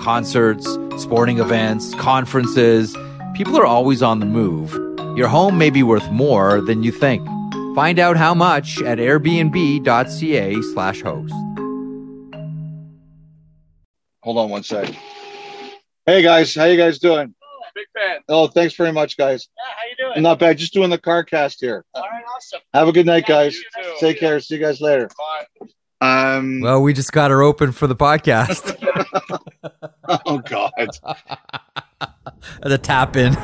[0.00, 0.66] Concerts,
[0.96, 2.96] sporting events, conferences.
[3.34, 4.72] People are always on the move.
[5.16, 7.26] Your home may be worth more than you think.
[7.74, 11.34] Find out how much at airbnb.ca slash host.
[14.22, 14.92] Hold on one sec.
[16.06, 17.34] Hey guys, how you guys doing?
[17.74, 18.18] Big fan.
[18.28, 19.48] Oh, thanks very much, guys.
[19.56, 20.22] Yeah, how you doing?
[20.22, 20.58] Not bad.
[20.58, 21.84] Just doing the car cast here.
[21.94, 22.60] All right, awesome.
[22.74, 23.56] Have a good night, Yeah, guys.
[23.56, 23.94] you too.
[24.00, 24.40] Take care.
[24.40, 25.08] See you guys later.
[25.60, 25.66] Bye.
[26.00, 26.60] Um.
[26.60, 28.76] Well, we just got her open for the podcast.
[30.24, 30.72] Oh God.
[32.62, 33.36] the tap in.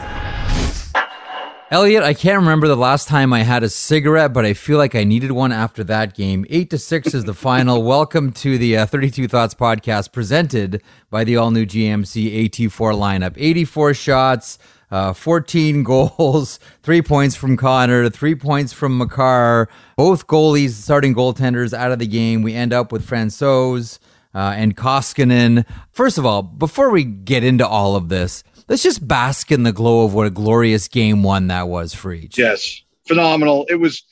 [1.71, 4.95] Elliot, I can't remember the last time I had a cigarette, but I feel like
[4.95, 6.47] I needed one after that game.
[6.49, 7.83] Eight to six is the final.
[7.87, 13.35] Welcome to the uh, 32 Thoughts podcast presented by the all new GMC AT4 lineup.
[13.37, 14.59] 84 shots,
[14.95, 19.69] uh, 14 goals, three points from Connor, three points from Makar.
[19.97, 22.43] Both goalies, starting goaltenders, out of the game.
[22.43, 23.99] We end up with Francouz
[24.35, 25.67] uh, and Koskinen.
[25.91, 29.73] First of all, before we get into all of this, let's just bask in the
[29.73, 32.39] glow of what a glorious game one that was for each.
[32.39, 33.67] Yes, phenomenal.
[33.69, 34.05] It was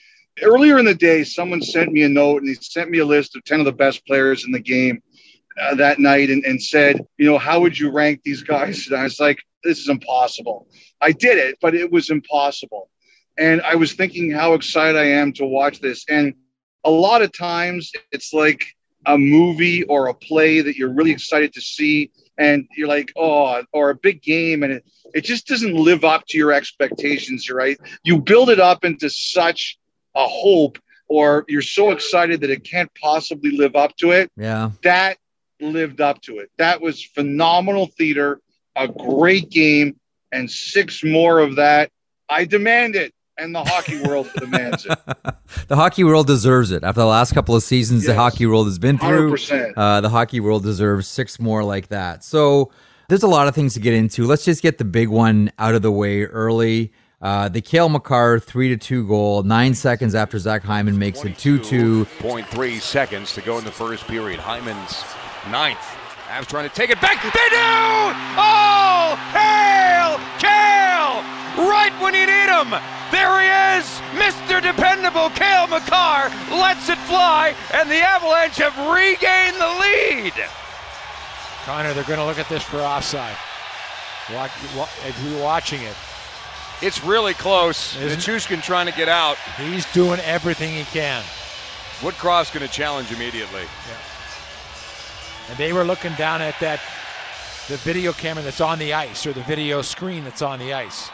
[0.43, 1.23] earlier in the day.
[1.23, 3.73] Someone sent me a note and he sent me a list of ten of the
[3.73, 5.01] best players in the game
[5.61, 8.87] uh, that night, and, and said, you know, how would you rank these guys?
[8.87, 10.67] And I was like, this is impossible.
[11.01, 12.89] I did it, but it was impossible.
[13.39, 16.05] And I was thinking how excited I am to watch this.
[16.09, 16.35] And
[16.85, 18.65] a lot of times it's like
[19.07, 23.63] a movie or a play that you're really excited to see and you're like oh
[23.73, 27.79] or a big game and it, it just doesn't live up to your expectations right
[28.05, 29.77] you build it up into such
[30.15, 34.71] a hope or you're so excited that it can't possibly live up to it Yeah.
[34.83, 35.19] that
[35.63, 38.41] lived up to it that was phenomenal theater
[38.77, 39.99] a great game
[40.33, 41.91] and six more of that
[42.29, 44.99] i demand it and the hockey world demands it
[45.69, 46.85] the hockey world deserves it.
[46.85, 49.73] After the last couple of seasons the hockey world has been through, 100%.
[49.77, 52.25] uh, the hockey world deserves six more like that.
[52.25, 52.71] So
[53.09, 54.27] there's a lot of things to get into.
[54.27, 56.93] Let's just get the big one out of the way early.
[57.21, 61.39] Uh, the Cale Makar three to two goal, nine seconds after Zach Hyman makes it
[61.39, 62.05] two two.
[62.21, 64.41] 22.3 seconds to go in the first period.
[64.41, 65.05] Hyman's
[65.51, 65.83] ninth.
[66.29, 67.23] Avs trying to take it back.
[67.23, 67.73] They do!
[68.41, 69.17] Oh!
[69.37, 70.17] Hail!
[70.39, 71.21] Cale!
[71.69, 72.71] Right when you need him!
[73.13, 73.85] There he is!
[74.17, 74.63] Mr.
[74.63, 80.33] Dependable Cale Makar lets it fly, and the Avalanche have regained the lead!
[81.67, 83.37] Connor, they're going to look at this for offside.
[84.33, 85.95] Watch, wa- as we're watching it,
[86.81, 87.95] It's really close.
[87.97, 89.37] Nichushkin trying to get out.
[89.59, 91.23] he's doing everything he can.
[92.01, 93.63] Woodcroft's going to challenge immediately.
[95.49, 96.81] And they were looking down at that,
[97.69, 101.11] the video camera that's on the ice or the video screen that's on the ice.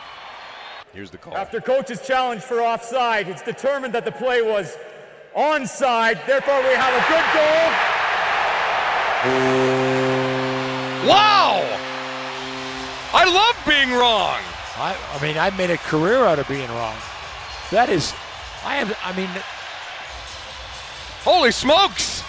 [0.93, 1.37] Here's the call.
[1.37, 4.77] After coach's challenge for offside, it's determined that the play was
[5.37, 6.25] onside.
[6.27, 7.69] Therefore, we have a good goal.
[11.09, 11.65] Wow!
[13.13, 14.39] I love being wrong.
[14.77, 16.97] I, I mean, I've made a career out of being wrong.
[17.71, 18.13] That is,
[18.65, 19.29] I have, I mean,
[21.25, 22.23] Holy smokes!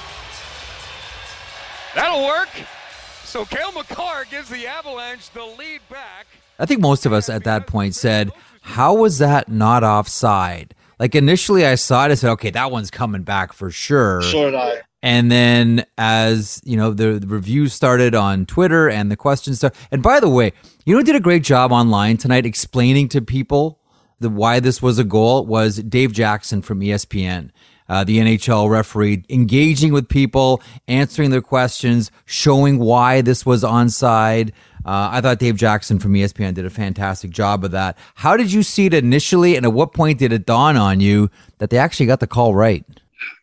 [1.95, 2.49] That'll work.
[3.23, 6.25] So Cale Makar gives the Avalanche the lead back.
[6.57, 10.75] I think most of us at that point said, How was that not offside?
[10.99, 14.21] Like initially I saw it, I said, Okay, that one's coming back for sure.
[14.21, 19.11] so did i And then as you know, the, the reviews started on Twitter and
[19.11, 19.77] the questions started.
[19.91, 20.53] And by the way,
[20.85, 23.79] you know who did a great job online tonight explaining to people
[24.19, 27.51] the why this was a goal was Dave Jackson from ESPN.
[27.89, 34.51] Uh, the NHL referee engaging with people, answering their questions, showing why this was onside.
[34.85, 37.97] Uh, I thought Dave Jackson from ESPN did a fantastic job of that.
[38.15, 41.29] How did you see it initially, and at what point did it dawn on you
[41.57, 42.85] that they actually got the call right?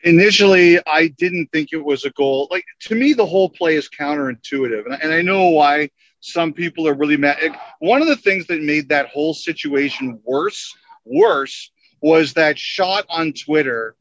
[0.04, 3.88] initially i didn't think it was a goal like to me the whole play is
[3.88, 5.88] counterintuitive and, and i know why
[6.20, 7.36] some people are really mad
[7.80, 11.70] one of the things that made that whole situation worse worse
[12.00, 13.94] was that shot on twitter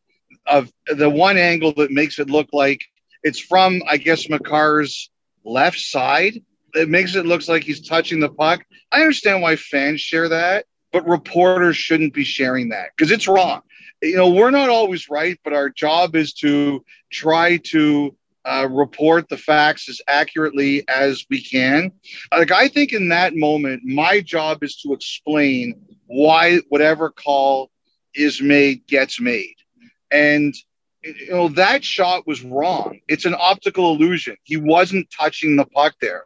[0.47, 2.81] of the one angle that makes it look like
[3.23, 5.09] it's from, I guess, Makar's
[5.43, 6.41] left side.
[6.73, 8.63] It makes it look like he's touching the puck.
[8.91, 13.61] I understand why fans share that, but reporters shouldn't be sharing that because it's wrong.
[14.01, 18.15] You know, we're not always right, but our job is to try to
[18.45, 21.91] uh, report the facts as accurately as we can.
[22.31, 27.71] Like, I think in that moment, my job is to explain why whatever call
[28.13, 29.54] is made gets made.
[30.15, 30.55] And,
[31.03, 32.99] you know, that shot was wrong.
[33.07, 34.37] It's an optical illusion.
[34.43, 36.25] He wasn't touching the puck there.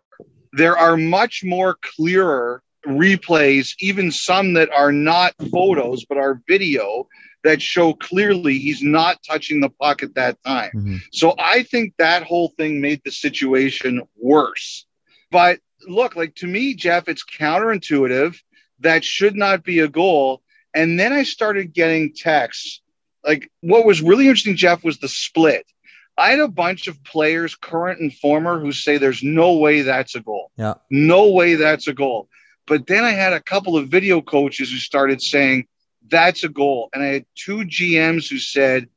[0.53, 7.07] There are much more clearer replays, even some that are not photos but are video
[7.43, 10.71] that show clearly he's not touching the puck at that time.
[10.75, 10.97] Mm-hmm.
[11.11, 14.85] So I think that whole thing made the situation worse.
[15.31, 18.37] But look, like to me, Jeff, it's counterintuitive.
[18.81, 20.41] That should not be a goal.
[20.73, 22.81] And then I started getting texts.
[23.25, 25.65] Like what was really interesting, Jeff, was the split.
[26.17, 30.15] I had a bunch of players, current and former, who say there's no way that's
[30.15, 30.51] a goal.
[30.57, 30.73] Yeah.
[30.89, 32.27] No way that's a goal.
[32.67, 35.67] But then I had a couple of video coaches who started saying,
[36.09, 36.89] that's a goal.
[36.93, 38.89] And I had two GMs who said,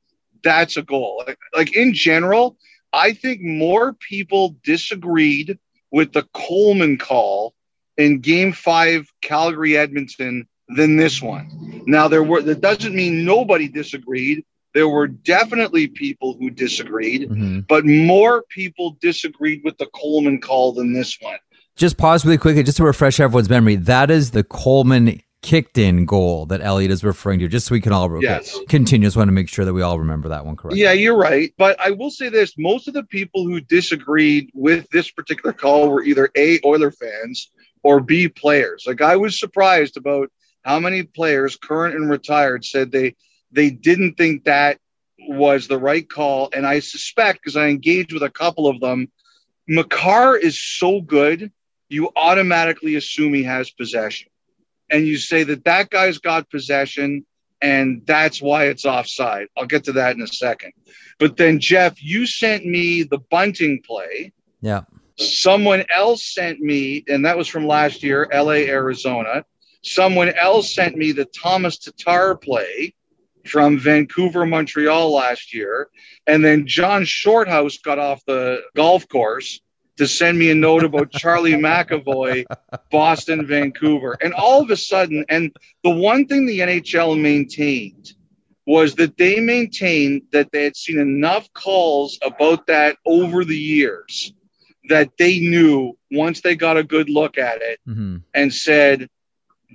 [0.43, 1.23] that's a goal.
[1.27, 2.57] Like, like in general,
[2.93, 5.59] I think more people disagreed
[5.91, 7.55] with the Coleman call
[7.97, 11.83] in game five, Calgary Edmonton, than this one.
[11.87, 14.45] Now, there were, that doesn't mean nobody disagreed.
[14.75, 17.61] There were definitely people who disagreed, mm-hmm.
[17.69, 21.39] but more people disagreed with the Coleman call than this one.
[21.77, 23.77] Just pause really quickly, just to refresh everyone's memory.
[23.77, 27.81] That is the Coleman kicked in goal that Elliot is referring to, just so we
[27.81, 28.59] can all yes.
[28.69, 29.07] continue.
[29.07, 30.81] Just want to make sure that we all remember that one correctly.
[30.81, 31.53] Yeah, you're right.
[31.59, 35.89] But I will say this most of the people who disagreed with this particular call
[35.91, 37.51] were either A, Oiler fans
[37.83, 38.85] or B, players.
[38.87, 40.31] Like I was surprised about
[40.63, 43.17] how many players, current and retired, said they
[43.51, 44.79] they didn't think that
[45.19, 46.49] was the right call.
[46.53, 49.11] And I suspect, because I engaged with a couple of them,
[49.69, 51.53] Makar is so good,
[51.89, 54.29] you automatically assume he has possession
[54.91, 57.25] and you say that that guy's got possession
[57.61, 59.49] and that's why it's offside.
[59.57, 60.73] I'll get to that in a second.
[61.19, 64.33] But then, Jeff, you sent me the bunting play.
[64.61, 64.83] Yeah.
[65.17, 69.45] Someone else sent me, and that was from last year, LA, Arizona.
[69.83, 72.95] Someone else sent me the Tomas Tatar play
[73.47, 75.89] from Vancouver, Montreal last year.
[76.27, 79.61] And then John Shorthouse got off the golf course
[79.97, 82.45] to send me a note about Charlie McAvoy,
[82.91, 84.17] Boston, Vancouver.
[84.23, 88.13] And all of a sudden, and the one thing the NHL maintained
[88.67, 94.33] was that they maintained that they had seen enough calls about that over the years
[94.89, 98.19] that they knew once they got a good look at it mm-hmm.
[98.35, 99.09] and said,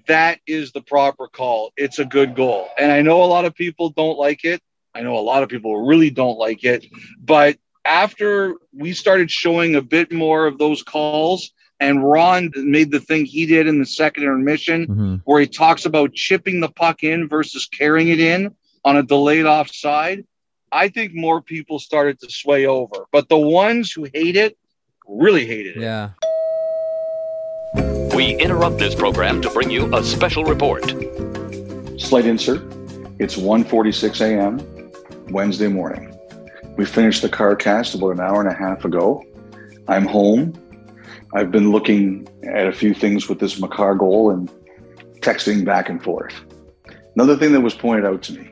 [0.07, 1.71] that is the proper call.
[1.77, 2.69] It's a good goal.
[2.77, 4.62] And I know a lot of people don't like it.
[4.94, 6.86] I know a lot of people really don't like it,
[7.19, 13.00] but after we started showing a bit more of those calls, and Ron made the
[13.00, 15.15] thing he did in the second intermission, mm-hmm.
[15.25, 19.45] where he talks about chipping the puck in versus carrying it in on a delayed
[19.45, 20.25] offside.
[20.71, 24.57] I think more people started to sway over, but the ones who hate it
[25.07, 25.81] really hated it.
[25.81, 26.10] Yeah.
[28.17, 30.85] We interrupt this program to bring you a special report.
[32.01, 32.63] Slight insert.
[33.19, 34.59] It's 1:46 a.m.
[35.29, 36.17] Wednesday morning.
[36.77, 39.24] We finished the car cast about an hour and a half ago.
[39.88, 40.55] I'm home.
[41.36, 44.51] I've been looking at a few things with this Makar goal and
[45.19, 46.33] texting back and forth.
[47.13, 48.50] Another thing that was pointed out to me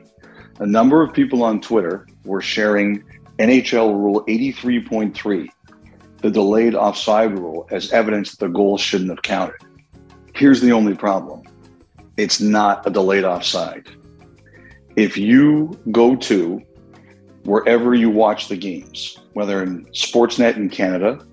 [0.60, 3.02] a number of people on Twitter were sharing
[3.40, 5.48] NHL Rule 83.3,
[6.18, 9.56] the delayed offside rule, as evidence that the goal shouldn't have counted.
[10.34, 11.42] Here's the only problem
[12.16, 13.88] it's not a delayed offside.
[14.96, 16.62] If you go to
[17.44, 21.24] wherever you watch the games, whether in Sportsnet in Canada,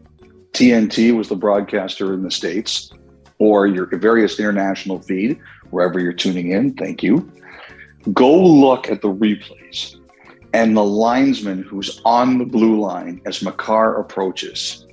[0.51, 2.91] TNT was the broadcaster in the States,
[3.39, 5.39] or your various international feed,
[5.71, 6.73] wherever you're tuning in.
[6.73, 7.31] Thank you.
[8.11, 9.97] Go look at the replays
[10.53, 14.85] and the linesman who's on the blue line as Makar approaches.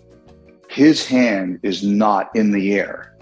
[0.69, 3.17] His hand is not in the air.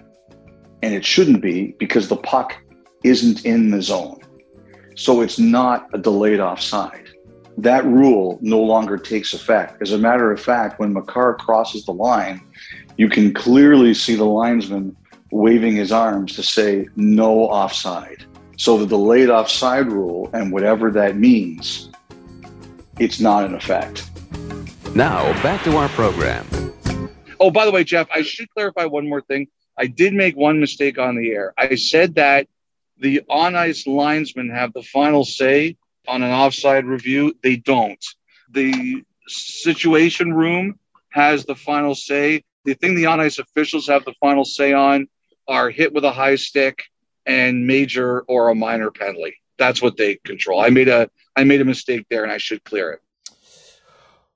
[0.83, 2.55] And it shouldn't be because the puck
[3.03, 4.21] isn't in the zone.
[4.95, 7.09] So it's not a delayed offside
[7.59, 9.83] that rule no longer takes effect.
[9.83, 12.41] As a matter of fact, when Makar crosses the line,
[12.97, 14.97] you can clearly see the linesman
[15.33, 18.25] waving his arms to say no offside.
[18.57, 21.88] So the delayed offside rule and whatever that means,
[22.99, 24.11] it's not in effect.
[24.95, 26.47] Now back to our program.
[27.41, 29.49] Oh, by the way, Jeff, I should clarify one more thing.
[29.77, 31.55] I did make one mistake on the air.
[31.57, 32.49] I said that
[32.99, 35.77] the on ice linesmen have the final say
[36.09, 37.35] on an offside review.
[37.43, 38.05] They don't.
[38.51, 40.79] The situation room
[41.11, 42.43] has the final say.
[42.65, 45.09] The thing the on ice officials have the final say on
[45.47, 46.83] are hit with a high stick
[47.25, 49.37] and major or a minor penalty.
[49.59, 50.61] That's what they control.
[50.61, 53.01] I made a I made a mistake there and I should clear it.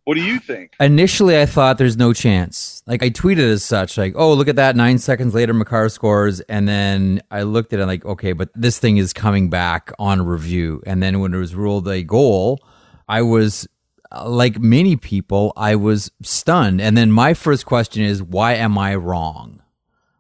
[0.05, 0.75] What do you think?
[0.81, 2.83] Initially, I thought there's no chance.
[2.87, 6.41] Like I tweeted as such, like, "Oh, look at that!" Nine seconds later, Makar scores,
[6.43, 10.27] and then I looked at it like, "Okay, but this thing is coming back on
[10.27, 12.59] review." And then when it was ruled a goal,
[13.09, 13.69] I was
[14.11, 16.81] uh, like many people, I was stunned.
[16.81, 19.63] And then my first question is, "Why am I wrong?"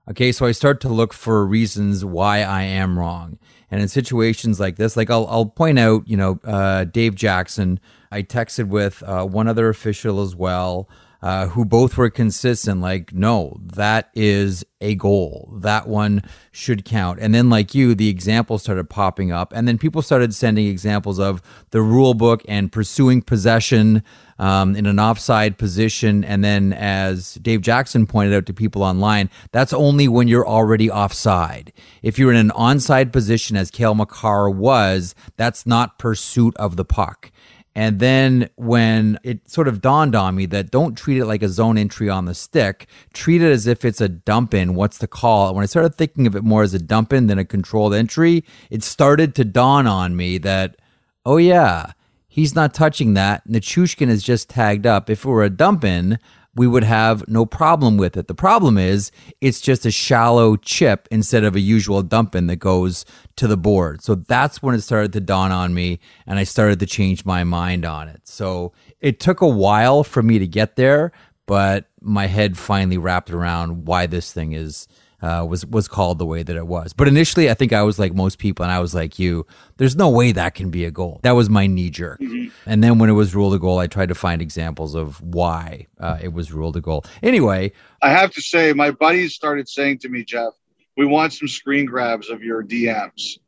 [0.08, 3.38] Okay, so I start to look for reasons why I am wrong.
[3.72, 7.80] And in situations like this, like I'll, I'll point out, you know, uh, Dave Jackson.
[8.10, 10.90] I texted with uh, one other official as well,
[11.22, 12.80] uh, who both were consistent.
[12.80, 15.54] Like, no, that is a goal.
[15.60, 17.20] That one should count.
[17.20, 21.20] And then, like you, the examples started popping up, and then people started sending examples
[21.20, 24.02] of the rule book and pursuing possession
[24.38, 26.24] um, in an offside position.
[26.24, 30.90] And then, as Dave Jackson pointed out to people online, that's only when you're already
[30.90, 31.72] offside.
[32.02, 36.84] If you're in an onside position, as Cale Makar was, that's not pursuit of the
[36.84, 37.30] puck.
[37.74, 41.48] And then when it sort of dawned on me that don't treat it like a
[41.48, 44.74] zone entry on the stick, treat it as if it's a dump in.
[44.74, 45.54] What's the call?
[45.54, 48.44] When I started thinking of it more as a dump in than a controlled entry,
[48.70, 50.76] it started to dawn on me that,
[51.24, 51.92] oh yeah,
[52.28, 53.48] he's not touching that.
[53.48, 55.08] Nichushkin is just tagged up.
[55.08, 56.18] If it were a dump in,
[56.54, 58.28] we would have no problem with it.
[58.28, 62.56] The problem is it's just a shallow chip instead of a usual dump in that
[62.56, 63.06] goes
[63.36, 64.02] to the board.
[64.02, 67.42] So that's when it started to dawn on me and I started to change my
[67.44, 68.22] mind on it.
[68.24, 71.12] So it took a while for me to get there,
[71.46, 74.86] but my head finally wrapped around why this thing is
[75.22, 76.92] uh, was was called the way that it was.
[76.92, 79.46] But initially, I think I was like most people, and I was like you.
[79.76, 81.20] There's no way that can be a goal.
[81.22, 82.20] That was my knee jerk.
[82.20, 82.48] Mm-hmm.
[82.66, 85.86] And then when it was ruled a goal, I tried to find examples of why
[85.98, 87.04] uh, it was ruled a goal.
[87.22, 90.52] Anyway, I have to say, my buddies started saying to me, Jeff,
[90.96, 93.38] we want some screen grabs of your DMs.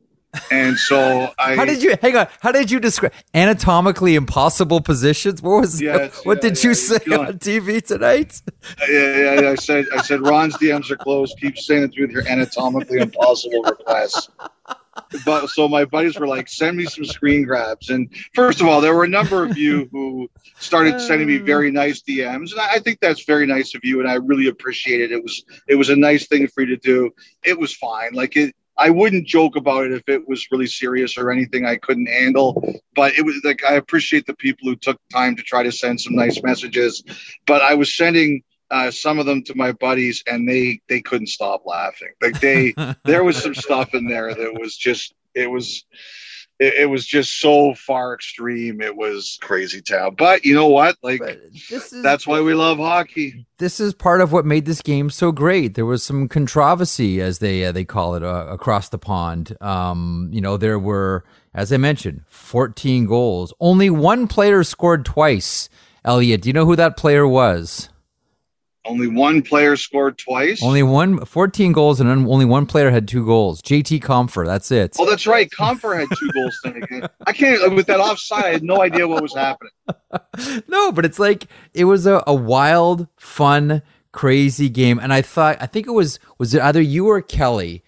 [0.50, 1.56] And so I.
[1.56, 2.26] How did you hang on?
[2.40, 5.42] How did you describe anatomically impossible positions?
[5.42, 5.80] What was?
[5.80, 8.40] Yes, what yeah, did yeah, you say on TV tonight?
[8.88, 11.36] Yeah, yeah, I said I said Ron's DMs are closed.
[11.40, 14.28] Keep saying it through your anatomically impossible requests.
[15.24, 17.90] But so my buddies were like, send me some screen grabs.
[17.90, 21.70] And first of all, there were a number of you who started sending me very
[21.70, 25.12] nice DMs, and I think that's very nice of you, and I really appreciate it.
[25.12, 27.10] It was it was a nice thing for you to do.
[27.44, 28.12] It was fine.
[28.12, 31.76] Like it I wouldn't joke about it if it was really serious or anything I
[31.76, 32.80] couldn't handle.
[32.94, 36.00] But it was like I appreciate the people who took time to try to send
[36.00, 37.02] some nice messages.
[37.46, 41.28] But I was sending uh, some of them to my buddies, and they they couldn't
[41.28, 42.10] stop laughing.
[42.20, 45.84] Like they there was some stuff in there that was just it was
[46.64, 48.80] it, it, was just so far extreme.
[48.80, 50.14] It was crazy town.
[50.16, 50.96] But you know what?
[51.02, 51.20] Like
[51.70, 53.46] is, that's why we love hockey.
[53.58, 55.74] This is part of what made this game so great.
[55.74, 59.56] There was some controversy, as they uh, they call it, uh, across the pond.
[59.60, 63.52] Um, you know, there were, as I mentioned, 14 goals.
[63.60, 65.68] Only one player scored twice.
[66.04, 67.88] Elliot, do you know who that player was?
[68.86, 70.62] Only one player scored twice.
[70.62, 73.62] Only one, 14 goals, and only one player had two goals.
[73.62, 74.96] JT Compher, that's it.
[74.98, 75.50] Oh, that's right.
[75.50, 77.10] Compher had two goals tonight.
[77.26, 79.72] I can't, with that offside, I had no idea what was happening.
[80.68, 84.98] no, but it's like, it was a, a wild, fun, crazy game.
[84.98, 87.82] And I thought, I think it was, was it either you or Kelly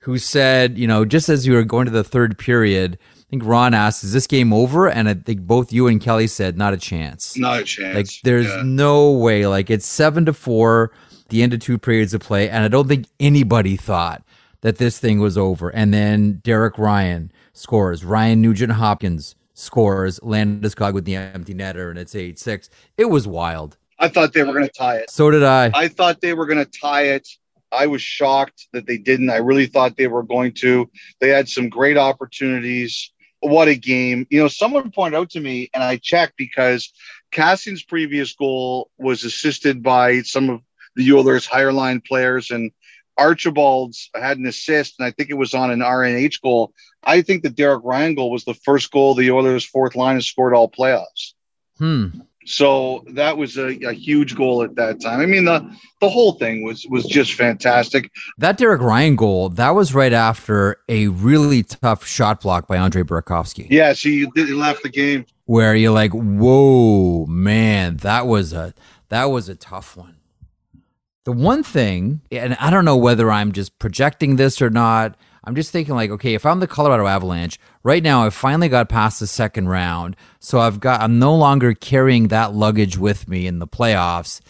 [0.00, 2.98] who said, you know, just as you were going to the third period,
[3.34, 6.56] think Ron asked, "Is this game over?" And I think both you and Kelly said,
[6.56, 7.36] "Not a chance.
[7.36, 7.96] Not a chance.
[7.96, 8.62] Like there's yeah.
[8.64, 9.46] no way.
[9.46, 10.92] Like it's seven to four,
[11.28, 14.22] the end of two periods of play, and I don't think anybody thought
[14.60, 15.68] that this thing was over.
[15.68, 18.04] And then Derek Ryan scores.
[18.04, 20.20] Ryan Nugent Hopkins scores.
[20.20, 22.70] Landeskog with the empty netter, and it's eight six.
[22.96, 23.76] It was wild.
[23.98, 25.10] I thought they were going to tie it.
[25.10, 25.70] So did I.
[25.74, 27.28] I thought they were going to tie it.
[27.72, 29.30] I was shocked that they didn't.
[29.30, 30.88] I really thought they were going to.
[31.20, 33.10] They had some great opportunities
[33.44, 34.26] what a game.
[34.30, 36.92] You know, someone pointed out to me, and I checked because
[37.32, 40.60] Kassian's previous goal was assisted by some of
[40.96, 42.70] the Oilers' higher line players, and
[43.18, 46.72] Archibald's had an assist, and I think it was on an RNH goal.
[47.02, 50.26] I think the Derek Ryan goal was the first goal the Oilers' fourth line has
[50.26, 51.34] scored all playoffs.
[51.78, 52.08] Hmm.
[52.46, 55.20] So that was a, a, huge goal at that time.
[55.20, 55.66] I mean, the
[56.00, 58.10] the whole thing was was just fantastic.
[58.38, 63.02] That Derek Ryan goal, that was right after a really tough shot block by Andre
[63.02, 63.66] Burakovsky.
[63.70, 68.74] Yeah, so you, you left the game where you're like, "Whoa, man, that was a
[69.08, 70.16] that was a tough one."
[71.24, 75.16] The one thing, and I don't know whether I'm just projecting this or not.
[75.46, 78.88] I'm just thinking like, okay, if I'm the Colorado Avalanche right now, I finally got
[78.88, 83.46] past the second round, so I've got I'm no longer carrying that luggage with me
[83.46, 84.40] in the playoffs.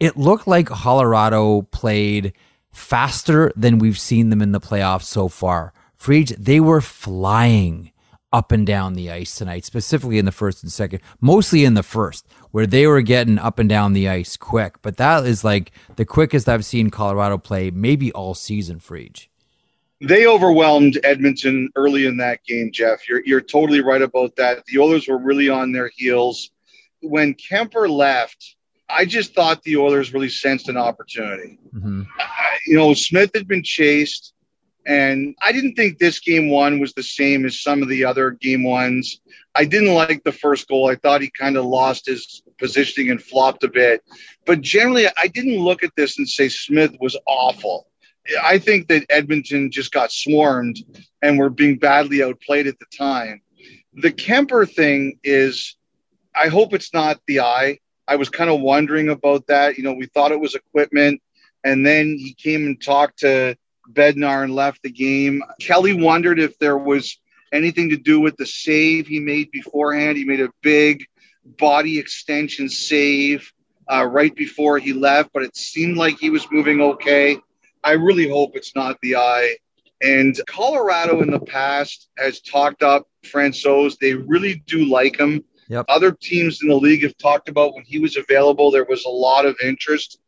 [0.00, 2.32] It looked like Colorado played
[2.72, 5.72] faster than we've seen them in the playoffs so far.
[5.98, 7.92] Friedge, they were flying
[8.32, 11.82] up and down the ice tonight, specifically in the first and second, mostly in the
[11.82, 14.80] first, where they were getting up and down the ice quick.
[14.82, 19.29] But that is like the quickest I've seen Colorado play maybe all season, Friedge.
[20.00, 23.06] They overwhelmed Edmonton early in that game, Jeff.
[23.08, 24.64] You're, you're totally right about that.
[24.66, 26.50] The Oilers were really on their heels.
[27.02, 28.56] When Kuemper left,
[28.88, 31.58] I just thought the Oilers really sensed an opportunity.
[31.74, 32.02] Mm-hmm.
[32.18, 32.24] Uh,
[32.66, 34.32] you know, Smith had been chased,
[34.86, 38.30] and I didn't think this game one was the same as some of the other
[38.30, 39.20] game ones.
[39.54, 40.88] I didn't like the first goal.
[40.88, 44.02] I thought he kind of lost his positioning and flopped a bit.
[44.46, 47.88] But generally, I didn't look at this and say Smith was awful.
[48.42, 50.78] I think that Edmonton just got swarmed
[51.22, 53.42] and were being badly outplayed at the time.
[53.94, 55.76] The Kuemper thing is,
[56.34, 57.78] I hope it's not the eye.
[58.06, 59.76] I was kind of wondering about that.
[59.76, 61.20] You know, we thought it was equipment,
[61.64, 63.56] and then he came and talked to
[63.92, 65.42] Bednar and left the game.
[65.60, 67.18] Kelly wondered if there was
[67.52, 70.16] anything to do with the save he made beforehand.
[70.16, 71.04] He made a big
[71.58, 73.52] body extension save
[73.90, 77.38] uh, right before he left, but it seemed like he was moving okay.
[77.82, 79.56] I really hope it's not the eye.
[80.02, 83.98] And Colorado in the past has talked up Francouz.
[83.98, 85.44] They really do like him.
[85.68, 85.86] Yep.
[85.88, 89.10] Other teams in the league have talked about when he was available, there was a
[89.10, 90.18] lot of interest.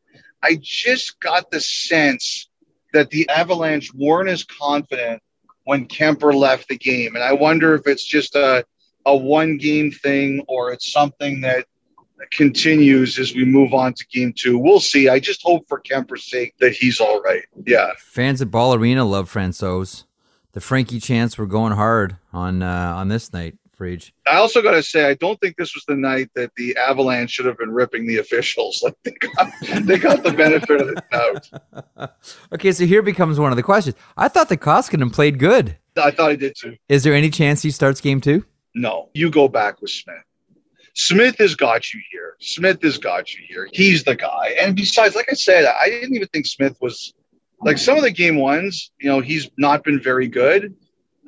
[0.42, 2.48] I just got the sense
[2.92, 5.22] that the Avalanche weren't as confident
[5.64, 7.14] when Kuemper left the game.
[7.14, 8.64] And I wonder if it's just a,
[9.06, 11.66] a one game thing or it's something that
[12.30, 14.58] continues as we move on to game two.
[14.58, 15.08] We'll see.
[15.08, 17.42] I just hope for Kuemper's sake that he's all right.
[17.66, 17.90] Yeah.
[17.98, 20.04] Fans at Ball Arena love Francouz.
[20.52, 23.56] The Frankie chants were going hard on uh, on this night.
[23.82, 24.12] Friedge.
[24.26, 27.30] I also got to say, I don't think this was the night that the Avalanche
[27.30, 28.82] should have been ripping the officials.
[28.82, 29.52] Like they got,
[29.86, 32.10] they got the benefit of the doubt.
[32.54, 33.96] okay, so here becomes one of the questions.
[34.16, 35.78] I thought the Koskinen played good.
[35.96, 36.76] I thought he did too.
[36.88, 38.44] Is there any chance he starts game two?
[38.74, 39.08] No.
[39.14, 40.16] You go back with Smith.
[40.94, 42.36] Smith has got you here.
[42.40, 43.68] Smith has got you here.
[43.72, 44.54] He's the guy.
[44.60, 47.14] And besides, like I said, I didn't even think Smith was
[47.60, 50.74] like some of the game ones, you know, he's not been very good.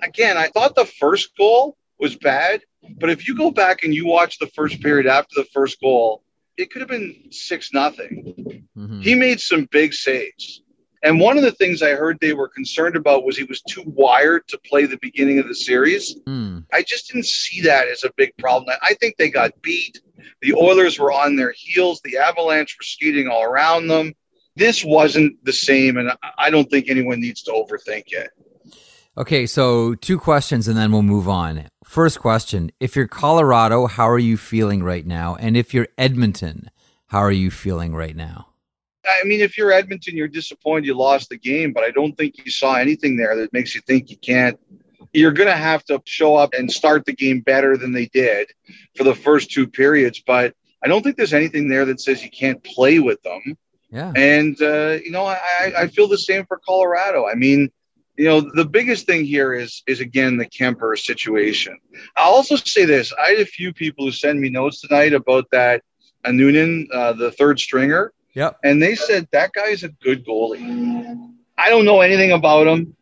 [0.02, 2.62] Again, I thought the first goal was bad.
[2.98, 6.22] But if you go back and you watch the first period after the first goal,
[6.56, 8.66] it could have been six nothing.
[8.76, 9.00] Mm-hmm.
[9.00, 10.62] He made some big saves.
[11.04, 13.82] And one of the things I heard they were concerned about was he was too
[13.84, 16.16] wired to play the beginning of the series.
[16.26, 16.64] Mm.
[16.72, 18.74] I just didn't see that as a big problem.
[18.80, 20.00] I think they got beat.
[20.40, 22.00] The Oilers were on their heels.
[22.02, 24.14] The Avalanche were skating all around them.
[24.56, 28.30] This wasn't the same, and I don't think anyone needs to overthink it.
[29.18, 31.68] Okay, so two questions and then we'll move on.
[31.84, 35.36] First question If you're Colorado, how are you feeling right now?
[35.36, 36.70] And if you're Edmonton,
[37.08, 38.53] how are you feeling right now?
[39.06, 42.38] I mean, if you're Edmonton, you're disappointed you lost the game, but I don't think
[42.44, 44.58] you saw anything there that makes you think you can't.
[45.12, 48.48] You're going to have to show up and start the game better than they did
[48.96, 52.30] for the first two periods, but I don't think there's anything there that says you
[52.30, 53.56] can't play with them.
[53.90, 54.12] Yeah.
[54.16, 57.28] And, uh, you know, I, I feel the same for Colorado.
[57.28, 57.70] I mean,
[58.16, 61.76] you know the biggest thing here is is again the Kuemper situation.
[62.16, 65.50] I'll also say this: I had a few people who send me notes tonight about
[65.50, 65.82] that
[66.24, 68.12] Annunen, uh, the third stringer.
[68.34, 68.58] Yep.
[68.64, 71.30] And they said that guy is a good goalie.
[71.56, 72.96] I don't know anything about him.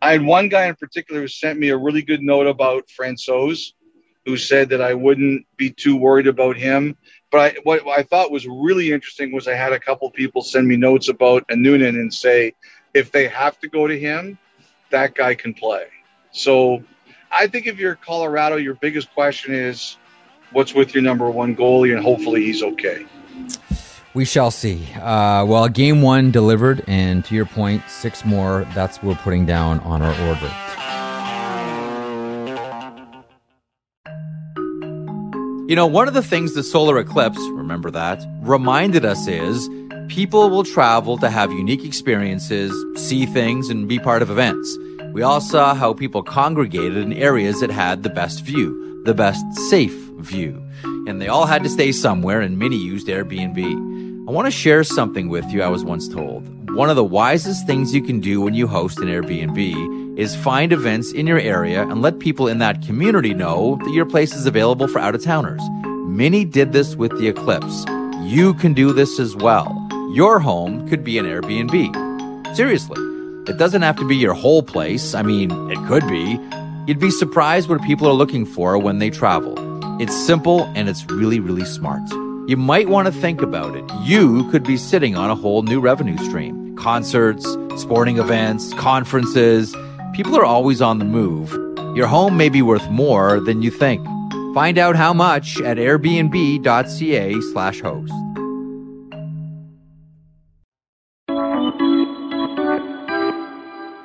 [0.00, 3.72] I had one guy in particular who sent me a really good note about Francouz,
[4.24, 6.96] who said that I wouldn't be too worried about him.
[7.30, 10.66] But I, what I thought was really interesting was I had a couple people send
[10.66, 12.54] me notes about Annunen and say
[12.94, 14.38] if they have to go to him,
[14.90, 15.86] that guy can play.
[16.30, 16.82] So
[17.30, 19.98] I think if you're Colorado, your biggest question is
[20.52, 23.04] what's with your number one goalie, and hopefully he's okay.
[24.18, 24.84] We shall see.
[24.94, 28.66] Uh, well, game one delivered, and to your point, six more.
[28.74, 30.50] That's what we're putting down on our order.
[35.68, 39.68] You know, one of the things the solar eclipse, remember that, reminded us is
[40.08, 44.76] People will travel to have unique experiences, see things, and be part of events.
[45.12, 49.44] We all saw how people congregated in areas that had the best view, the best
[49.68, 50.60] safe view.
[51.06, 53.97] And they all had to stay somewhere, and many used Airbnb.
[54.28, 56.70] I want to share something with you I was once told.
[56.74, 60.70] One of the wisest things you can do when you host an Airbnb is find
[60.70, 64.44] events in your area and let people in that community know that your place is
[64.44, 65.62] available for out of towners.
[65.82, 67.86] Many did this with the eclipse.
[68.20, 69.88] You can do this as well.
[70.12, 72.54] Your home could be an Airbnb.
[72.54, 73.00] Seriously.
[73.50, 75.14] It doesn't have to be your whole place.
[75.14, 76.38] I mean, it could be.
[76.86, 79.54] You'd be surprised what people are looking for when they travel.
[80.02, 82.02] It's simple and it's really, really smart.
[82.48, 83.84] You might want to think about it.
[84.04, 86.74] You could be sitting on a whole new revenue stream.
[86.76, 89.76] Concerts, sporting events, conferences.
[90.14, 91.52] People are always on the move.
[91.94, 94.02] Your home may be worth more than you think.
[94.54, 98.14] Find out how much at airbnb.ca slash host.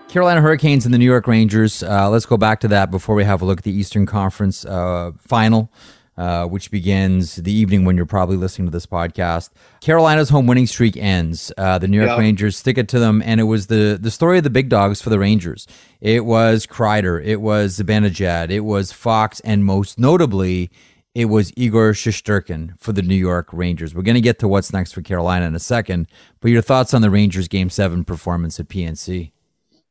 [0.10, 1.82] Carolina Hurricanes and the New York Rangers.
[1.82, 4.66] Uh, let's go back to that before we have a look at the Eastern Conference
[4.66, 5.72] uh, final,
[6.18, 9.50] uh, which begins the evening when you're probably listening to this podcast.
[9.82, 11.52] Carolina's home winning streak ends.
[11.58, 14.38] Uh, the New York Rangers stick it to them, and it was the the story
[14.38, 15.68] of the big dogs for the Rangers.
[16.02, 20.70] It was Kreider, it was Zibanejad, it was Fox, and most notably,
[21.16, 23.94] it was Igor Shesterkin for the New York Rangers.
[23.94, 26.08] We're going to get to what's next for Carolina in a second,
[26.40, 29.32] but your thoughts on the Rangers' Game Seven performance at PNC?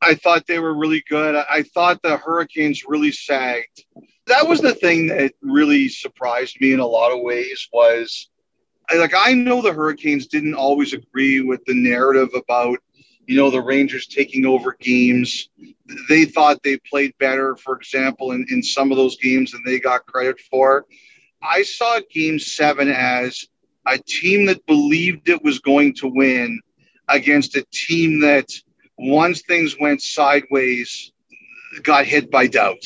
[0.00, 1.36] I thought they were really good.
[1.36, 3.84] I thought the Hurricanes really sagged.
[4.26, 8.28] That was the thing that really surprised me in a lot of ways was
[8.94, 12.78] like I know the Hurricanes didn't always agree with the narrative about
[13.26, 15.48] you know the Rangers taking over games.
[16.08, 19.78] They thought they played better, for example, in, in some of those games than they
[19.78, 20.86] got credit for.
[21.42, 23.46] I saw game seven as
[23.86, 26.60] a team that believed it was going to win
[27.08, 28.48] against a team that
[28.98, 31.12] once things went sideways,
[31.82, 32.82] got hit by doubt.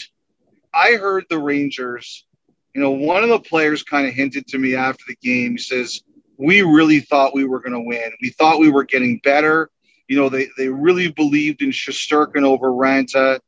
[0.76, 2.26] I heard the Rangers,
[2.74, 5.52] you know, one of the players kind of hinted to me after the game.
[5.52, 6.02] He says,
[6.36, 8.12] We really thought we were going to win.
[8.20, 9.70] We thought we were getting better.
[10.06, 13.40] You know, they, they really believed in Shesterkin over Raanta.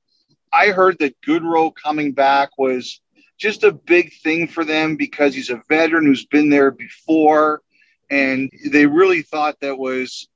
[0.53, 3.03] I heard that Goodrow coming back was
[3.37, 7.61] just a big thing for them because he's a veteran who's been there before.
[8.11, 10.29] And they really thought that was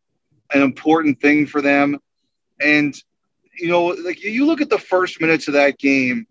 [0.52, 1.98] an important thing for them.
[2.60, 2.94] And
[3.58, 6.26] you know, like you look at the first minutes of that game,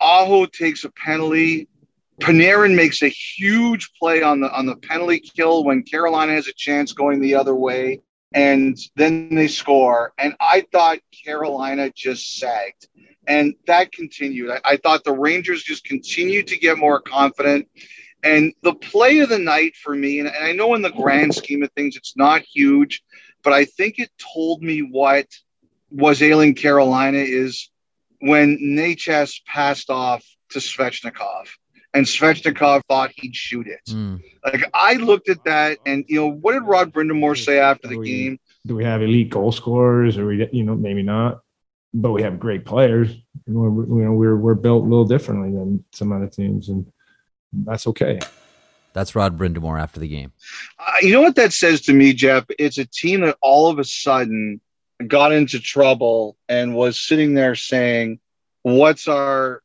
[0.00, 1.68] Aho takes a penalty.
[2.20, 6.52] Panarin makes a huge play on the on the penalty kill when Carolina has a
[6.52, 8.00] chance going the other way,
[8.32, 10.12] and then they score.
[10.18, 12.88] And I thought Carolina just sagged,
[13.26, 14.50] and that continued.
[14.50, 17.68] I, I thought the Rangers just continued to get more confident.
[18.24, 21.34] And the play of the night for me, and, and I know in the grand
[21.34, 23.04] scheme of things, it's not huge,
[23.44, 25.26] but I think it told me what
[25.90, 27.70] was ailing Carolina is
[28.20, 31.48] when Necas passed off to Svechnikov
[31.94, 33.80] and Svechnikov thought he'd shoot it.
[33.88, 34.22] Mm.
[34.44, 37.98] Like I looked at that and you know what did Rod Brind'Amour say after the
[37.98, 38.38] we, game?
[38.66, 41.40] Do we have elite goal scorers or we you know maybe not,
[41.94, 43.14] but we have great players.
[43.46, 46.86] We're, you know we're we're built a little differently than some other teams and
[47.52, 48.20] that's okay.
[48.92, 50.32] That's Rod Brind'Amour after the game.
[50.78, 52.44] Uh, you know what that says to me, Jeff?
[52.58, 54.60] It's a team that all of a sudden
[55.06, 58.20] got into trouble and was sitting there saying,
[58.62, 59.62] What's our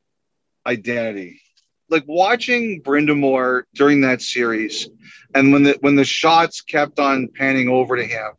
[0.66, 1.42] identity?
[1.90, 4.90] Like watching Brind'Amour during that series,
[5.36, 8.32] and when the when the shots kept on panning over to him,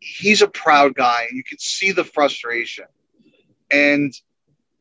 [0.00, 2.84] he's a proud guy, and you can see the frustration.
[3.70, 4.12] And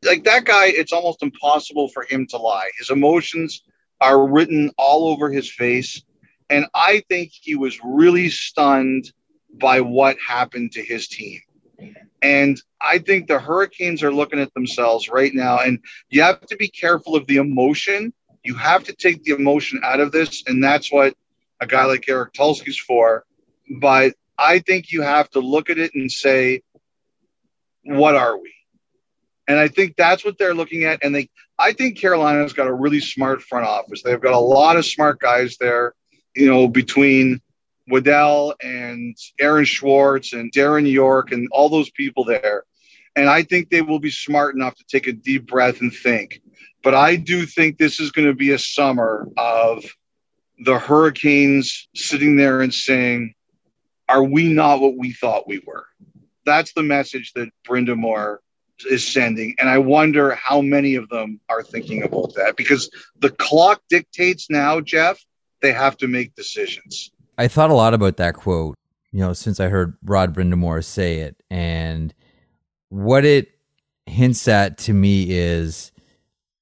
[0.03, 2.69] like that guy, it's almost impossible for him to lie.
[2.77, 3.63] His emotions
[3.99, 6.03] are written all over his face.
[6.49, 9.11] And I think he was really stunned
[9.53, 11.39] by what happened to his team.
[12.21, 16.55] And I think the Hurricanes are looking at themselves right now, and you have to
[16.55, 18.13] be careful of the emotion.
[18.43, 21.15] You have to take the emotion out of this, and that's what
[21.59, 23.25] a guy like Eric Tulsky's for.
[23.79, 26.61] But I think you have to look at it and say,
[27.83, 28.53] what are we?
[29.47, 31.03] And I think that's what they're looking at.
[31.03, 34.03] And they, I think Carolina's got a really smart front office.
[34.03, 35.93] They've got a lot of smart guys there,
[36.35, 37.41] you know, between
[37.91, 42.63] Waddell and Aaron Schwartz and Darren Yorke and all those people there.
[43.15, 46.41] And I think they will be smart enough to take a deep breath and think.
[46.83, 49.83] But I do think this is going to be a summer of
[50.59, 53.33] the Hurricanes sitting there and saying,
[54.07, 55.85] Are we not what we thought we were?
[56.45, 58.37] That's the message that Brind'Amour
[58.89, 59.55] is sending.
[59.59, 64.49] And I wonder how many of them are thinking about that because the clock dictates
[64.49, 65.23] now, Jeff,
[65.61, 67.11] they have to make decisions.
[67.41, 68.77] I thought a lot about that quote,
[69.11, 71.41] you know, since I heard Rod Brind'Amour say it.
[71.49, 72.13] And
[72.89, 73.49] what it
[74.05, 75.91] hints at to me is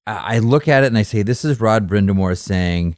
[0.06, 2.96] I look at it and I say, this is Rod Brind'Amour saying,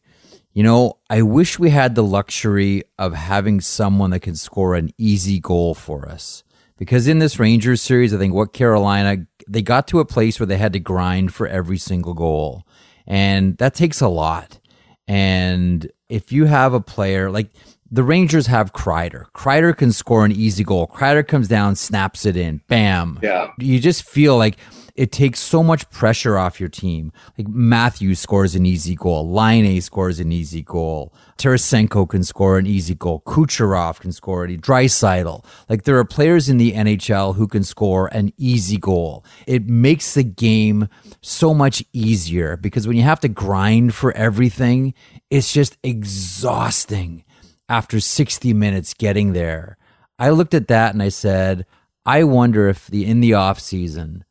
[0.52, 4.90] you know, I wish we had the luxury of having someone that can score an
[4.96, 6.44] easy goal for us.
[6.78, 10.46] Because in this Rangers series, I think what Carolina, they got to a place where
[10.46, 12.64] they had to grind for every single goal.
[13.08, 14.60] And that takes a lot.
[15.08, 17.50] And if you have a player like
[17.92, 19.26] the Rangers have Kreider.
[19.34, 20.86] Kreider can score an easy goal.
[20.86, 23.20] Kreider comes down, snaps it in, bam.
[23.22, 23.50] Yeah.
[23.58, 24.56] You just feel like
[24.94, 27.12] it takes so much pressure off your team.
[27.36, 29.30] Like Matthews scores an easy goal.
[29.30, 31.12] Laine scores an easy goal.
[31.36, 33.22] Tarasenko can score an easy goal.
[33.26, 34.60] Kucherov can score it.
[34.62, 35.44] Draisaitl.
[35.68, 39.22] Like there are players in the NHL who can score an easy goal.
[39.46, 40.88] It makes the game
[41.20, 44.94] so much easier because when you have to grind for everything,
[45.30, 47.24] it's just exhausting
[47.72, 49.78] after 60 minutes getting there.
[50.18, 51.64] I looked at that and I said,
[52.04, 54.24] I wonder if the in the off season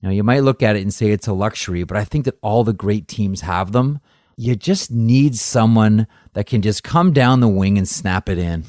[0.00, 2.24] you know, you might look at it and say it's a luxury, but I think
[2.24, 4.00] that all the great teams have them.
[4.36, 8.64] You just need someone that can just come down the wing and snap it in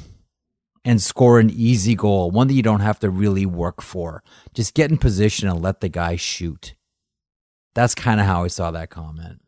[0.83, 4.23] and score an easy goal, one that you don't have to really work for.
[4.55, 6.73] Just get in position and let the guy shoot.
[7.75, 9.41] That's kind of how I saw that comment.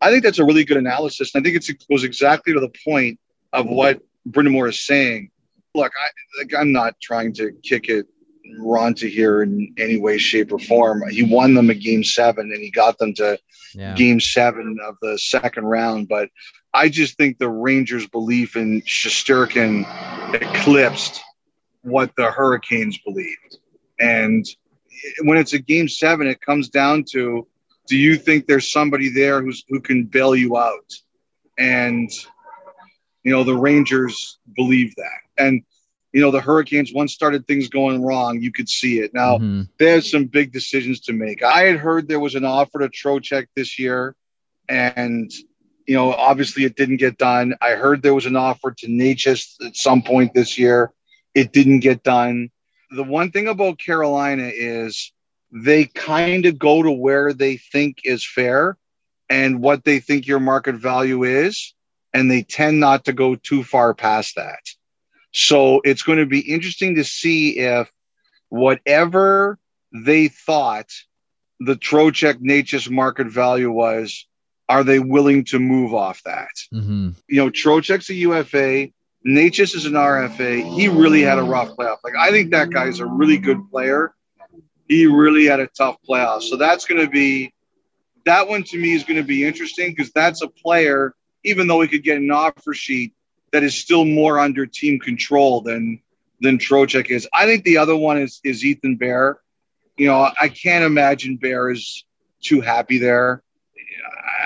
[0.00, 1.32] I think that's a really good analysis.
[1.32, 3.20] And I think it goes exactly to the point
[3.52, 5.30] of what Brind'Amour is saying.
[5.74, 8.06] Look, I, like, I'm not trying to kick it
[8.58, 11.02] Raanta here in any way, shape, or form.
[11.08, 13.38] He won them a game seven and he got them to
[13.74, 13.94] yeah.
[13.94, 16.08] game seven of the second round.
[16.08, 16.28] But
[16.74, 19.84] I just think the Rangers' belief in Shesterkin
[20.34, 21.20] eclipsed
[21.82, 23.58] what the Hurricanes believed.
[24.00, 24.46] And
[25.22, 27.46] when it's a game seven, it comes down to
[27.88, 30.92] do you think there's somebody there who's who can bail you out?
[31.58, 32.10] And
[33.22, 35.20] you know, the Rangers believe that.
[35.38, 35.62] And
[36.12, 39.14] you know, the Hurricanes once started things going wrong, you could see it.
[39.14, 39.62] Now, mm-hmm.
[39.78, 41.42] there's some big decisions to make.
[41.42, 44.14] I had heard there was an offer to Trocheck this year,
[44.68, 45.32] and,
[45.86, 47.54] you know, obviously it didn't get done.
[47.62, 50.92] I heard there was an offer to Necas at some point this year.
[51.34, 52.50] It didn't get done.
[52.90, 55.12] The one thing about Carolina is
[55.50, 58.76] they kind of go to where they think is fair
[59.30, 61.72] and what they think your market value is,
[62.14, 64.60] and they tend not to go too far past that.
[65.32, 67.90] So it's going to be interesting to see if
[68.48, 69.58] whatever
[69.92, 70.90] they thought
[71.58, 74.26] the Trocheck Necas market value was,
[74.68, 76.50] are they willing to move off that?
[76.72, 77.10] Mm-hmm.
[77.28, 78.88] You know, Trocheck's a UFA.
[79.26, 80.74] Necas is an RFA.
[80.74, 81.98] He really had a rough playoff.
[82.02, 84.14] Like, I think that guy's a really good player.
[84.88, 86.42] He really had a tough playoff.
[86.42, 87.52] So that's going to be,
[88.24, 91.80] that one to me is going to be interesting because that's a player, even though
[91.80, 93.14] he could get an offer sheet,
[93.52, 96.00] that is still more under team control than
[96.40, 97.28] than Trocheck is.
[97.32, 99.40] I think the other one is is Ethan Bear.
[99.96, 102.04] You know, I can't imagine Bear is
[102.42, 103.42] too happy there.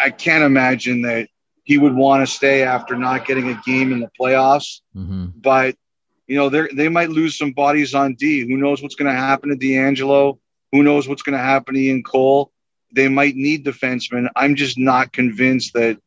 [0.02, 1.28] I can't imagine that
[1.64, 4.80] he would want to stay after not getting a game in the playoffs.
[4.94, 5.26] Mm-hmm.
[5.36, 5.76] But
[6.26, 8.40] you know, they they might lose some bodies on D.
[8.40, 10.38] Who knows what's going to happen to DeAngelo?
[10.72, 12.52] Who knows what's going to happen to Ian Cole?
[12.92, 14.28] They might need defensemen.
[14.36, 15.98] I'm just not convinced that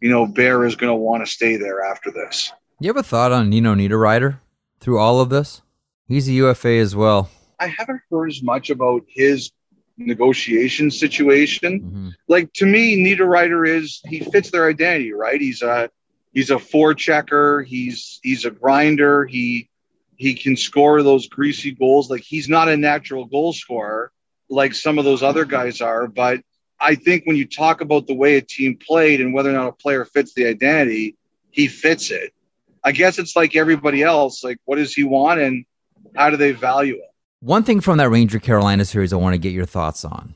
[0.00, 2.52] you know, Bear is going to want to stay there after this.
[2.80, 4.38] You have a thought on Nino Niederreiter
[4.80, 5.62] through all of this?
[6.08, 7.30] He's a UFA as well.
[7.58, 9.52] I haven't heard as much about his
[9.96, 11.80] negotiation situation.
[11.80, 12.08] Mm-hmm.
[12.26, 15.40] Like to me, Niederreiter is he fits their identity, right?
[15.40, 15.90] He's a
[16.32, 17.62] he's a four checker.
[17.62, 19.26] He's he's a grinder.
[19.26, 19.68] He
[20.16, 22.10] he can score those greasy goals.
[22.10, 24.10] Like he's not a natural goal scorer
[24.50, 26.40] like some of those other guys are, but
[26.80, 29.68] I think when you talk about the way a team played and whether or not
[29.68, 31.16] a player fits the identity,
[31.50, 32.32] he fits it.
[32.82, 34.42] I guess it's like everybody else.
[34.42, 35.64] Like, what does he want and
[36.16, 37.10] how do they value it?
[37.40, 40.34] One thing from that Ranger Carolina series I want to get your thoughts on.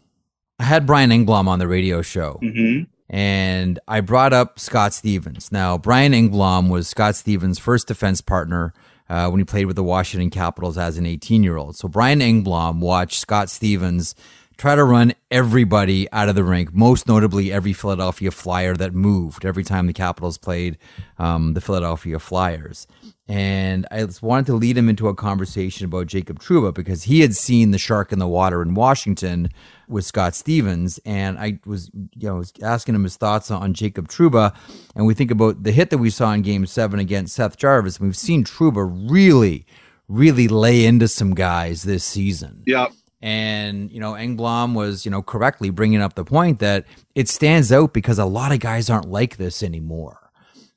[0.58, 2.84] I had Brian Engblom on the radio show, mm-hmm.
[3.14, 5.50] and I brought up Scott Stevens.
[5.50, 8.72] Now, Brian Engblom was Scott Stevens' first defense partner
[9.08, 11.76] uh, when he played with the Washington Capitals as an 18 year old.
[11.76, 14.14] So, Brian Engblom watched Scott Stevens
[14.56, 19.44] try to run everybody out of the rink, most notably every Philadelphia Flyer that moved
[19.44, 20.78] every time the Capitals played
[21.18, 22.86] um, the Philadelphia Flyers.
[23.26, 27.34] And I wanted to lead him into a conversation about Jacob Trouba because he had
[27.34, 29.48] seen the shark in the water in Washington
[29.88, 31.00] with Scott Stevens.
[31.06, 34.54] And I was, you know, was asking him his thoughts on Jacob Trouba.
[34.94, 37.98] And we think about the hit that we saw in game seven against Seth Jarvis.
[37.98, 39.64] We've seen Trouba really,
[40.06, 42.62] really lay into some guys this season.
[42.66, 42.88] Yeah.
[43.24, 46.84] And, you know, Engblom was, you know, correctly bringing up the point that
[47.14, 50.30] it stands out because a lot of guys aren't like this anymore.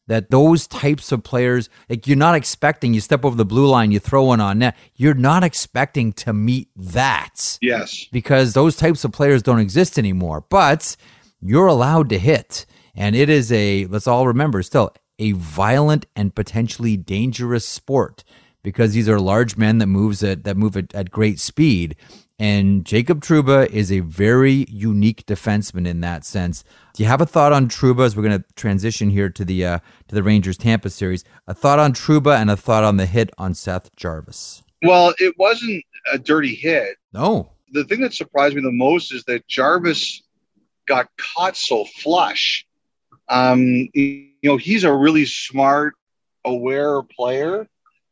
[0.07, 3.91] That those types of players, like you're not expecting, you step over the blue line,
[3.91, 7.57] you throw one on net, you're not expecting to meet that.
[7.61, 8.05] Yes.
[8.13, 10.45] Because those types of players don't exist anymore.
[10.49, 10.95] But
[11.41, 12.65] you're allowed to hit.
[12.95, 18.23] And it is a, let's all remember still, a violent and potentially dangerous sport
[18.63, 21.97] because these are large men that moves at that move at, at great speed
[22.39, 26.63] And Jacob Trouba is a very unique defenseman in that sense.
[26.93, 29.65] Do you have a thought on Trouba as we're going to transition here to the
[29.65, 31.23] uh, to the Rangers Tampa series?
[31.47, 34.61] A thought on Trouba and a thought on the hit on Seth Jarvis.
[34.83, 36.97] Well, it wasn't a dirty hit.
[37.11, 37.49] No.
[37.71, 40.21] The thing that surprised me the most is that Jarvis
[40.85, 42.65] got caught so flush.
[43.29, 45.95] Um, you know, he's a really smart,
[46.45, 47.67] aware player.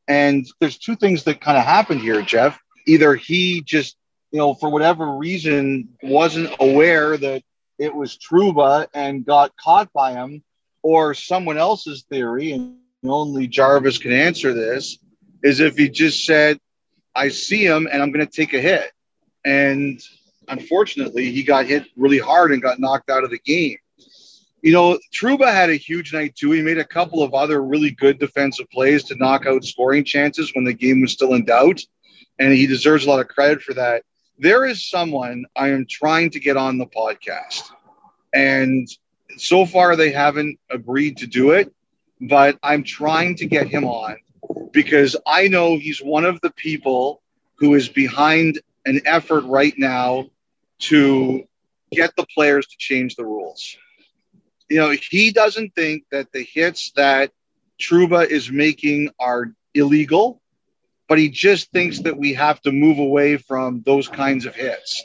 [0.08, 2.60] And there's two things that kind of happened here, Jeff.
[2.88, 3.98] Either he just,
[4.36, 7.42] you know, for whatever reason, wasn't aware that
[7.80, 10.44] it was Trouba and got caught by him,
[10.82, 15.00] or someone else's theory, and only Jarvis can answer this,
[15.42, 16.60] is if he just said,
[17.16, 18.92] I see him and I'm going to take a hit.
[19.46, 20.02] And
[20.50, 23.78] unfortunately, he got hit really hard and got knocked out of the game.
[24.62, 26.52] You know, Trouba had a huge night too.
[26.52, 30.52] He made a couple of other really good defensive plays to knock out scoring chances
[30.54, 31.80] when the game was still in doubt.
[32.38, 34.04] And he deserves a lot of credit for that.
[34.38, 37.64] There is someone I am trying to get on the podcast.
[38.34, 38.88] And
[39.38, 41.74] so far, they haven't agreed to do it,
[42.20, 44.18] but I'm trying to get him on
[44.72, 47.22] because I know he's one of the people
[47.56, 50.26] who is behind an effort right now
[50.80, 51.44] to
[51.92, 53.78] get the players to change the rules.
[54.70, 57.32] You know, he doesn't think that the hits that
[57.80, 60.42] Trouba is making are illegal,
[61.08, 65.04] but he just thinks that we have to move away from those kinds of hits.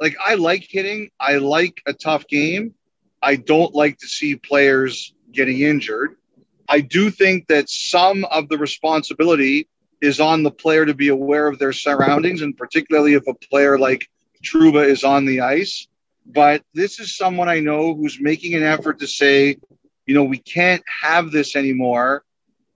[0.00, 2.74] Like, I like hitting, I like a tough game.
[3.22, 6.16] I don't like to see players getting injured.
[6.68, 9.68] I do think that some of the responsibility
[10.00, 13.78] is on the player to be aware of their surroundings, and particularly if a player
[13.78, 14.08] like
[14.42, 15.88] Trouba is on the ice.
[16.26, 19.56] But this is someone I know who's making an effort to say,
[20.06, 22.24] you know, we can't have this anymore.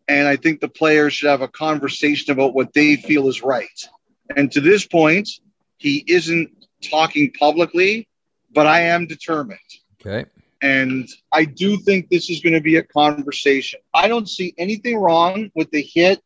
[0.08, 3.88] And I think the players should have a conversation about what they feel is right.
[4.34, 5.28] And to this point,
[5.76, 6.50] he isn't
[6.82, 8.08] talking publicly,
[8.52, 9.60] but I am determined.
[10.00, 10.28] Okay.
[10.60, 13.80] And I do think this is going to be a conversation.
[13.94, 16.20] I don't see anything wrong with the hit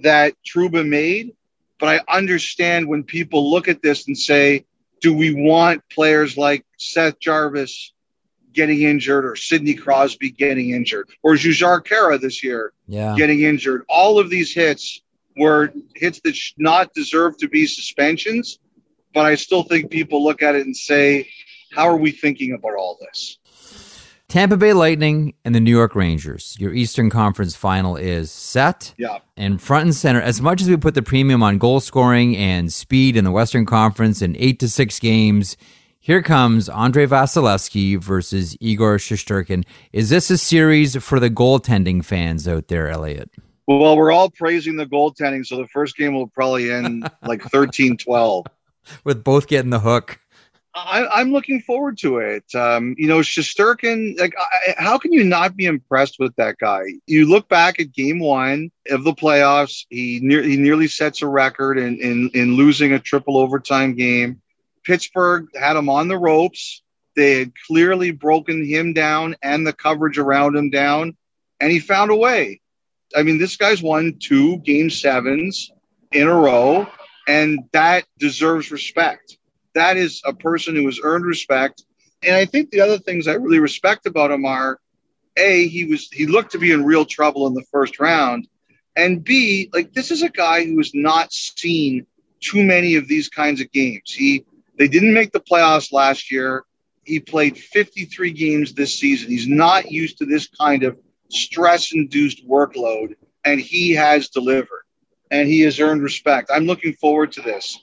[0.00, 1.34] that Trouba made,
[1.78, 4.66] but I understand when people look at this and say,
[5.00, 7.92] do we want players like Seth Jarvis
[8.58, 13.14] getting injured or Sidney Crosby getting injured or Jujhar Khaira this year yeah.
[13.16, 13.84] getting injured?
[13.88, 15.00] All of these hits
[15.36, 18.58] were hits that should not deserve to be suspensions,
[19.14, 21.28] but I still think people look at it and say,
[21.72, 23.38] how are we thinking about all this?
[24.26, 26.56] Tampa Bay Lightning and the New York Rangers.
[26.58, 28.92] Your Eastern Conference final is set.
[28.98, 29.18] Yeah.
[29.36, 32.72] And front and center, as much as we put the premium on goal scoring and
[32.72, 35.56] speed in the Western Conference in eight to six games,
[36.08, 39.66] here comes Andrei Vasilevskiy versus Igor Shesterkin.
[39.92, 43.30] Is this a series for the goaltending fans out there, Elliot?
[43.66, 47.98] Well, we're all praising the goaltending, so the first game will probably end like 13
[47.98, 48.46] 12.
[49.04, 50.18] With both getting the hook.
[50.74, 52.54] I, am looking forward to it.
[52.54, 56.84] Um, you know, Shesterkin, like, I, how can you not be impressed with that guy?
[57.06, 61.26] You look back at game one of the playoffs, he, near, he nearly sets a
[61.26, 64.40] record in, in, in losing a triple overtime game.
[64.88, 66.82] Pittsburgh had him on the ropes.
[67.14, 71.16] They had clearly broken him down and the coverage around him down,
[71.60, 72.60] and he found a way.
[73.14, 75.70] I mean, this guy's won two game sevens
[76.12, 76.88] in a row,
[77.28, 79.38] and that deserves respect
[79.78, 81.84] that is a person who has earned respect.
[82.22, 84.80] And I think the other things I really respect about him are
[85.36, 88.48] A, he was he looked to be in real trouble in the first round.
[88.96, 92.06] And B, like this is a guy who has not seen
[92.40, 94.12] too many of these kinds of games.
[94.12, 94.44] He
[94.78, 96.64] they didn't make the playoffs last year.
[97.04, 99.30] He played 53 games this season.
[99.30, 100.98] He's not used to this kind of
[101.30, 103.14] stress induced workload,
[103.44, 104.84] and he has delivered
[105.30, 106.50] and he has earned respect.
[106.52, 107.78] I'm looking forward to this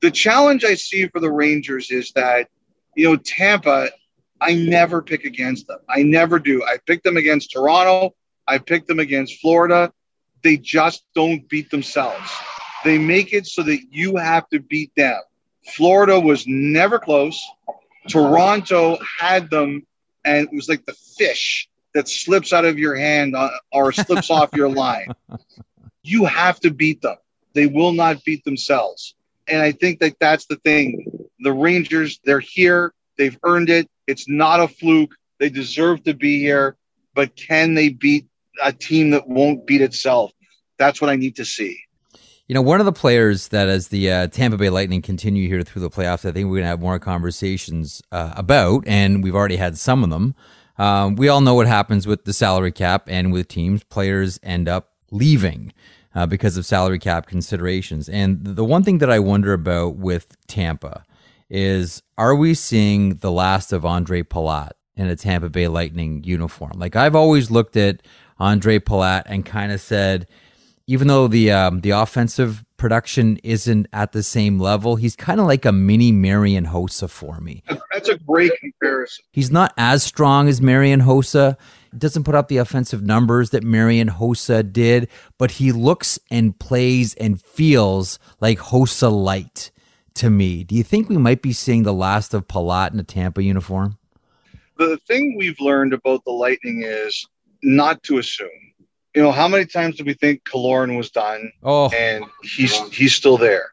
[0.00, 2.48] the challenge I see for the Rangers is that,
[2.96, 3.90] you know, Tampa,
[4.40, 5.78] I never pick against them.
[5.88, 6.62] I never do.
[6.64, 8.14] I pick them against Toronto.
[8.46, 9.92] I pick them against Florida.
[10.42, 12.30] They just don't beat themselves.
[12.82, 15.20] They make it so that you have to beat them.
[15.66, 17.44] Florida was never close.
[18.08, 19.86] Toronto had them,
[20.24, 24.30] and it was like the fish that slips out of your hand uh, or slips
[24.30, 25.08] off your line.
[26.02, 27.16] You have to beat them.
[27.54, 29.14] They will not beat themselves.
[29.48, 31.06] And I think that that's the thing.
[31.40, 32.94] The Rangers, they're here.
[33.18, 33.88] They've earned it.
[34.06, 35.14] It's not a fluke.
[35.38, 36.76] They deserve to be here.
[37.14, 38.26] But can they beat
[38.62, 40.32] a team that won't beat itself?
[40.78, 41.80] That's what I need to see.
[42.50, 45.62] You know, one of the players that, as the uh, Tampa Bay Lightning continue here
[45.62, 49.36] through the playoffs, I think we're going to have more conversations uh, about, and we've
[49.36, 50.34] already had some of them.
[50.76, 54.68] Um, we all know what happens with the salary cap and with teams, players end
[54.68, 55.72] up leaving.
[56.14, 58.08] uh, because of salary cap considerations.
[58.08, 61.04] And the one thing that I wonder about with Tampa
[61.48, 66.72] is are we seeing the last of Andre Palat in a Tampa Bay Lightning uniform?
[66.74, 68.02] Like I've always looked at
[68.38, 70.26] Andre Palat and kind of said,
[70.90, 75.46] even though the um, the offensive production isn't at the same level, he's kind of
[75.46, 77.62] like a mini Marian Hossa for me.
[77.92, 79.24] That's a great comparison.
[79.30, 81.56] He's not as strong as Marian Hossa.
[81.96, 87.14] Doesn't put up the offensive numbers that Marian Hossa did, but he looks and plays
[87.14, 89.70] and feels like Hossa light
[90.14, 90.64] to me.
[90.64, 93.96] Do you think we might be seeing the last of Palat in a Tampa uniform?
[94.76, 97.24] The thing we've learned about the Lightning is
[97.62, 98.69] not to assume
[99.14, 101.52] you know, how many times do we think Killorn was done?
[101.62, 103.72] Oh, and he's he's still there.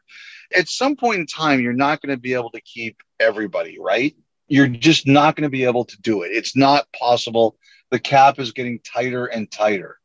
[0.54, 4.16] At some point in time, you're not going to be able to keep everybody, right?
[4.48, 6.28] You're just not going to be able to do it.
[6.28, 7.56] It's not possible.
[7.90, 9.98] The cap is getting tighter and tighter.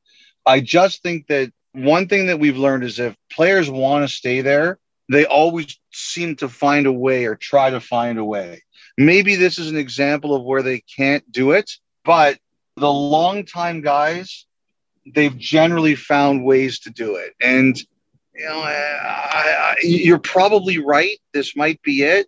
[0.46, 4.42] I just think that one thing that we've learned is if players want to stay
[4.42, 4.80] there,
[5.10, 8.64] they always seem to find a way or try to find a way.
[8.98, 11.72] Maybe this is an example of where they can't do it,
[12.06, 12.38] but
[12.76, 14.46] the long-time guys
[15.14, 17.34] they've generally found ways to do it.
[17.42, 17.78] And
[18.36, 18.74] you know, I,
[19.04, 21.20] I, you're probably right.
[21.34, 22.28] This might be it.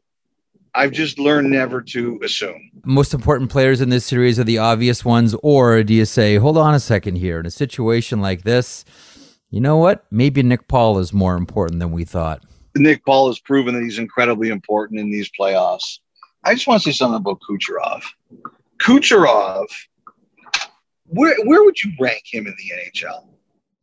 [0.76, 2.69] I've just learned never to assume.
[2.84, 6.57] Most important players in this series are the obvious ones, or do you say, hold
[6.57, 7.39] on a second here?
[7.39, 8.84] In a situation like this,
[9.49, 10.05] you know what?
[10.11, 12.43] Maybe Nick Paul is more important than we thought.
[12.76, 15.99] Nick Paul has proven that he's incredibly important in these playoffs.
[16.43, 18.03] I just want to say something about Kucherov.
[18.80, 19.65] Kucherov
[21.08, 23.26] where where would you rank him in the NHL?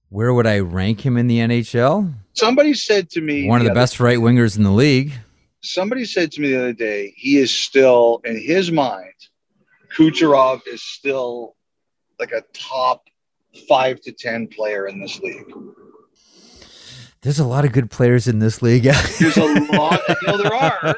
[0.08, 2.12] Where would I rank him in the NHL?
[2.34, 5.12] Somebody said to me one of the best right wingers in the league.
[5.62, 9.14] Somebody said to me the other day, he is still in his mind,
[9.96, 11.56] Kucherov is still
[12.18, 13.04] like a top
[13.68, 15.52] five to ten player in this league.
[17.22, 18.82] There's a lot of good players in this league.
[18.82, 20.00] There's a lot.
[20.08, 20.96] You know, there are.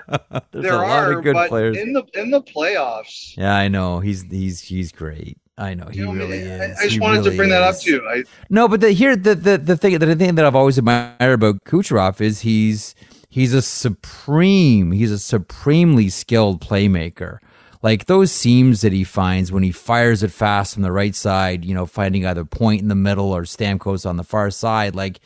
[0.53, 3.37] There's there a are, lot of good but players in the in the playoffs.
[3.37, 4.01] Yeah, I know.
[4.01, 5.39] He's he's he's great.
[5.57, 6.79] I know he You know, really I, is.
[6.79, 7.83] I just He wanted really to bring that up is.
[7.83, 8.09] to you.
[8.09, 11.15] I, No, but the, here the, the the thing the thing that I've always admired
[11.21, 12.95] about Kucherov is he's
[13.29, 17.39] he's a supreme he's a supremely skilled playmaker.
[17.83, 21.65] Like those seams that he finds when he fires it fast from the right side,
[21.67, 24.95] you know, finding either point in the middle or Stamkos on the far side.
[24.97, 25.21] Like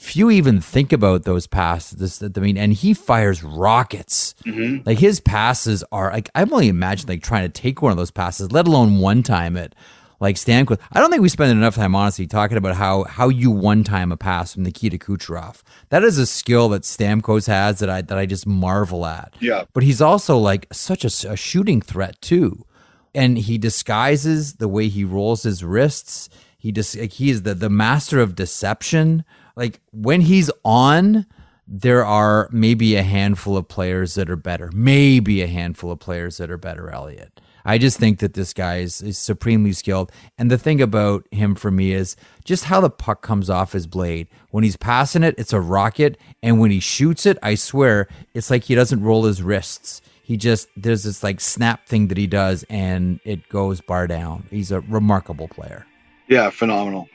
[0.00, 1.98] few even think about those passes.
[1.98, 4.34] This, I mean, and he fires rockets.
[4.46, 4.82] Mm-hmm.
[4.86, 8.10] Like his passes are like I've only imagined like trying to take one of those
[8.10, 9.74] passes, let alone one time it.
[10.18, 13.50] Like Stamkos, I don't think we spend enough time honestly talking about how how you
[13.50, 15.62] one time a pass from Nikita Kucherov.
[15.88, 19.34] That is a skill that Stamkos has that I that I just marvel at.
[19.40, 19.64] Yeah.
[19.72, 22.66] but he's also like such a, a shooting threat too,
[23.14, 26.28] and he disguises the way he rolls his wrists.
[26.58, 29.24] He just like, he is the the master of deception.
[29.60, 31.26] Like when he's on,
[31.68, 34.70] there are maybe a handful of players that are better.
[34.72, 37.42] Maybe a handful of players that are better, Elliot.
[37.62, 40.12] I just think that this guy is, is supremely skilled.
[40.38, 43.86] And the thing about him for me is just how the puck comes off his
[43.86, 44.28] blade.
[44.50, 46.16] When he's passing it, it's a rocket.
[46.42, 50.00] And when he shoots it, I swear, it's like he doesn't roll his wrists.
[50.22, 54.46] He just, there's this like snap thing that he does and it goes bar down.
[54.48, 55.84] He's a remarkable player.
[56.28, 57.08] Yeah, phenomenal.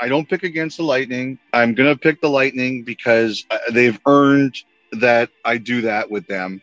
[0.00, 1.38] I don't pick against the Lightning.
[1.52, 4.56] I'm going to pick the Lightning because uh, they've earned
[4.92, 6.62] that I do that with them.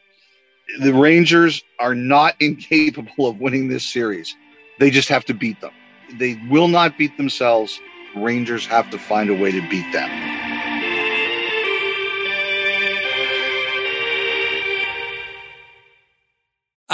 [0.80, 4.36] The Rangers are not incapable of winning this series.
[4.80, 5.72] They just have to beat them.
[6.18, 7.80] They will not beat themselves.
[8.16, 10.10] Rangers have to find a way to beat them.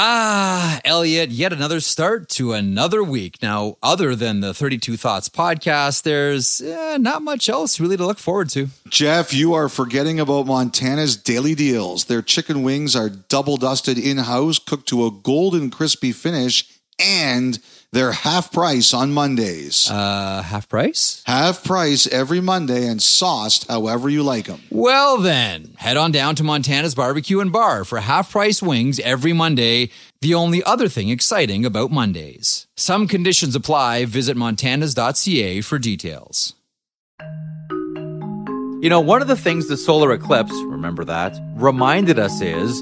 [0.03, 3.39] Ah, Elliot, yet another start to another week.
[3.39, 8.17] Now, other than the 32 Thoughts podcast, there's eh, not much else really to look
[8.17, 8.69] forward to.
[8.89, 12.05] Jeff, you are forgetting about Montana's daily deals.
[12.05, 16.67] Their chicken wings are double dusted in house, cooked to a golden crispy finish,
[16.99, 17.59] and
[17.93, 19.89] they're half price on Mondays.
[19.89, 21.21] Uh, half price?
[21.25, 24.61] Half price every Monday and sauced however you like them.
[24.69, 29.33] Well, then, head on down to Montana's Barbecue and Bar for half price wings every
[29.33, 29.89] Monday.
[30.21, 32.67] The only other thing exciting about Mondays.
[32.77, 34.05] Some conditions apply.
[34.05, 36.53] Visit montanas.ca for details.
[38.81, 42.81] You know, one of the things the solar eclipse, remember that, reminded us is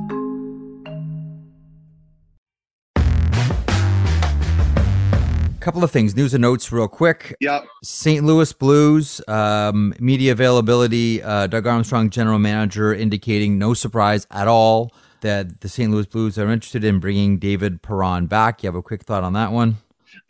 [5.61, 7.35] Couple of things, news and notes, real quick.
[7.39, 7.67] Yep.
[7.83, 8.25] St.
[8.25, 11.21] Louis Blues um, media availability.
[11.21, 14.91] Uh, Doug Armstrong, general manager, indicating no surprise at all
[15.21, 15.91] that the St.
[15.91, 18.63] Louis Blues are interested in bringing David Perron back.
[18.63, 19.77] You have a quick thought on that one?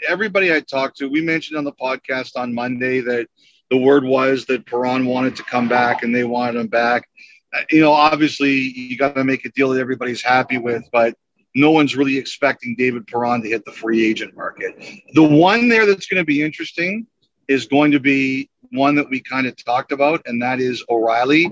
[0.06, 3.28] Everybody I talked to, we mentioned on the podcast on Monday that
[3.70, 7.08] the word was that Perron wanted to come back and they wanted him back.
[7.54, 11.16] Uh, you know, obviously, you got to make a deal that everybody's happy with, but
[11.54, 15.02] no one's really expecting David Perron to hit the free agent market.
[15.14, 17.08] The one there that's going to be interesting
[17.48, 21.52] is going to be one that we kind of talked about, and that is O'Reilly.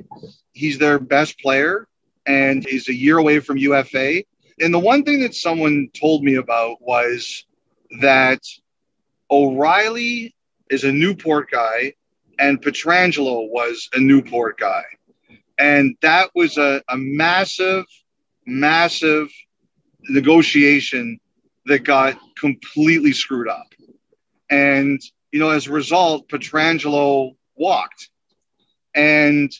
[0.54, 1.88] He's their best player,
[2.26, 4.24] and he's a year away from UFA.
[4.62, 7.46] And the one thing that someone told me about was
[8.02, 8.42] that
[9.30, 10.34] O'Reilly
[10.70, 11.94] is a Newport guy,
[12.38, 14.84] and Pietrangelo was a Newport guy.
[15.58, 17.86] And that was a, a massive,
[18.46, 19.30] massive
[20.04, 21.20] negotiation
[21.66, 23.68] that got completely screwed up.
[24.50, 28.10] And, you know, as a result, Pietrangelo walked.
[28.96, 29.52] And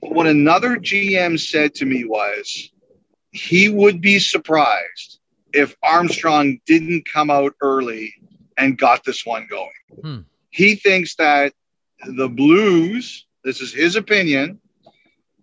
[0.00, 2.70] what another GM said to me was
[3.30, 5.20] he would be surprised
[5.52, 8.12] if Armstrong didn't come out early
[8.56, 9.70] and got this one going.
[10.02, 10.20] Hmm.
[10.50, 11.52] He thinks that
[12.06, 14.60] the Blues, this is his opinion,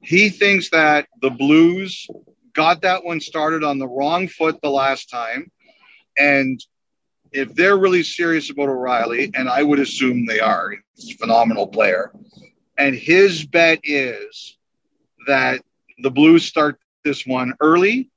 [0.02, 2.08] he thinks that the Blues
[2.54, 5.52] got that one started on the wrong foot the last time.
[6.18, 6.64] And
[7.32, 11.68] if they're really serious about O'Reilly, and I would assume they are, he's a phenomenal
[11.68, 12.12] player.
[12.78, 14.58] And his bet is
[15.28, 15.62] that
[15.99, 18.10] the Blues start this one early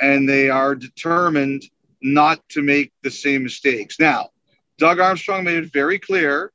[0.00, 1.64] and they are determined
[2.00, 3.98] not to make the same mistakes.
[3.98, 4.30] Now,
[4.78, 6.52] Doug Armstrong made it very clear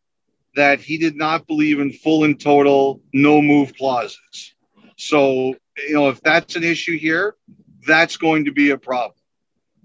[0.55, 4.53] that he did not believe in full and total no move clauses.
[4.97, 7.35] So you know, if that's an issue here,
[7.85, 9.17] that's going to be a problem.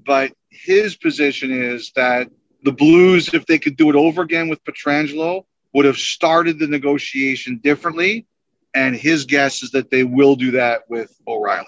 [0.05, 2.29] But his position is that
[2.65, 6.67] the Blues, if they could do it over again with Pietrangelo, would have started the
[6.67, 8.27] negotiation differently.
[8.75, 11.67] And his guess is that they will do that with O'Reilly.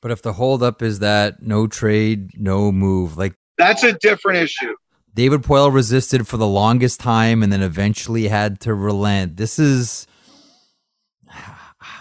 [0.00, 4.74] But if the holdup is that no trade, no move, like that's a different issue.
[5.14, 9.36] David Poile resisted for the longest time and then eventually had to relent.
[9.36, 10.06] This is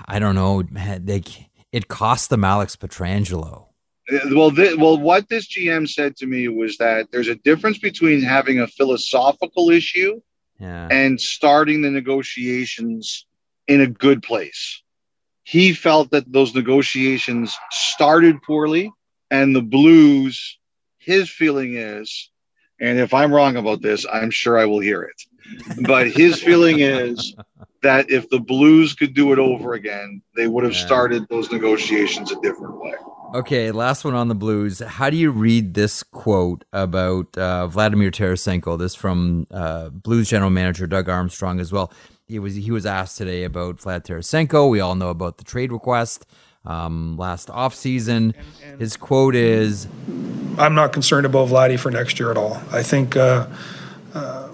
[0.07, 1.23] I don't know, they,
[1.71, 3.67] it cost them Alex Pietrangelo.
[4.11, 7.77] Uh, well, th- well, what this GM said to me was that there's a difference
[7.77, 10.21] between having a philosophical issue
[10.59, 10.87] yeah.
[10.91, 13.25] and starting the negotiations
[13.67, 14.81] in a good place.
[15.43, 18.91] He felt that those negotiations started poorly,
[19.29, 20.59] and the Blues,
[20.99, 22.29] his feeling is,
[22.79, 25.21] and if I'm wrong about this, I'm sure I will hear it.
[25.85, 27.35] But his feeling is
[27.81, 30.85] that if the Blues could do it over again, they would have yeah.
[30.85, 32.93] started those negotiations a different way.
[33.33, 34.79] Okay, last one on the Blues.
[34.79, 38.77] How do you read this quote about uh, Vladimir Tarasenko?
[38.77, 41.93] This from uh, Blues general manager Doug Armstrong as well.
[42.27, 44.69] He was he was asked today about Vlad Tarasenko.
[44.69, 46.25] We all know about the trade request
[46.65, 48.33] um, last offseason.
[48.79, 49.87] His quote is,
[50.57, 52.61] "I'm not concerned about Vladdy for next year at all.
[52.71, 53.47] I think." Uh,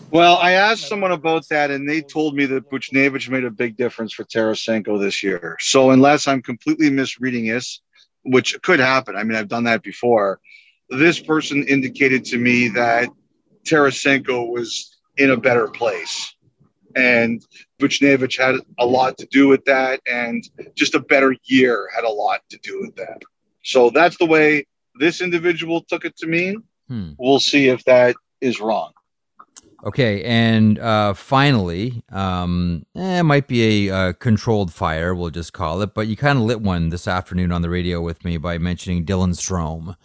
[0.10, 3.76] well, I asked someone about that, and they told me that Buchnevich made a big
[3.76, 5.58] difference for Tarasenko this year.
[5.60, 7.82] So, unless I'm completely misreading this,
[8.24, 10.40] which could happen, I mean, I've done that before.
[10.90, 13.10] This person indicated to me that
[13.66, 16.34] Tarasenko was in a better place,
[16.96, 17.46] and
[17.80, 22.10] Buchnevich had a lot to do with that, and just a better year had a
[22.10, 23.22] lot to do with that.
[23.64, 26.64] So that's the way this individual took it to mean.
[26.88, 27.12] Hmm.
[27.18, 28.94] We'll see if that is wrong.
[29.84, 35.54] Okay, and uh, finally, um, eh, it might be a uh, controlled fire, we'll just
[35.54, 38.38] call it, but you kind of lit one this afternoon on the radio with me
[38.38, 39.96] by mentioning Dylan Strome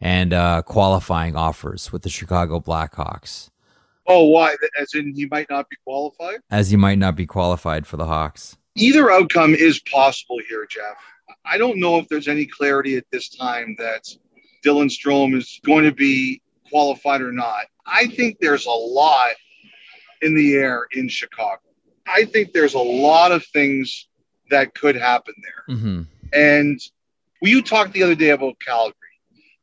[0.00, 3.50] and uh, qualifying offers with the Chicago Blackhawks.
[4.06, 4.56] Oh, why?
[4.80, 6.40] As in, he might not be qualified?
[6.50, 8.56] As he might not be qualified for the Hawks.
[8.74, 10.96] Either outcome is possible here, Jeff.
[11.44, 14.08] I don't know if there's any clarity at this time that
[14.64, 17.66] Dylan Strome is going to be qualified or not.
[17.86, 19.32] I think there's a lot
[20.22, 21.60] in the air in Chicago.
[22.06, 24.08] I think there's a lot of things
[24.50, 25.76] that could happen there.
[25.76, 26.02] Mm-hmm.
[26.32, 26.80] And
[27.42, 28.94] you talked the other day about Calgary.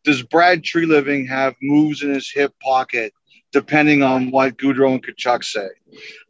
[0.03, 3.13] Does Brad Treliving have moves in his hip pocket
[3.51, 5.68] depending on what Gaudreau and Tkachuk say?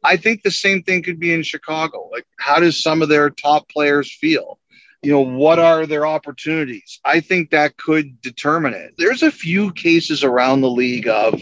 [0.03, 2.09] I think the same thing could be in Chicago.
[2.11, 4.59] Like, how does some of their top players feel?
[5.03, 6.99] You know, what are their opportunities?
[7.05, 8.95] I think that could determine it.
[8.97, 11.41] There's a few cases around the league of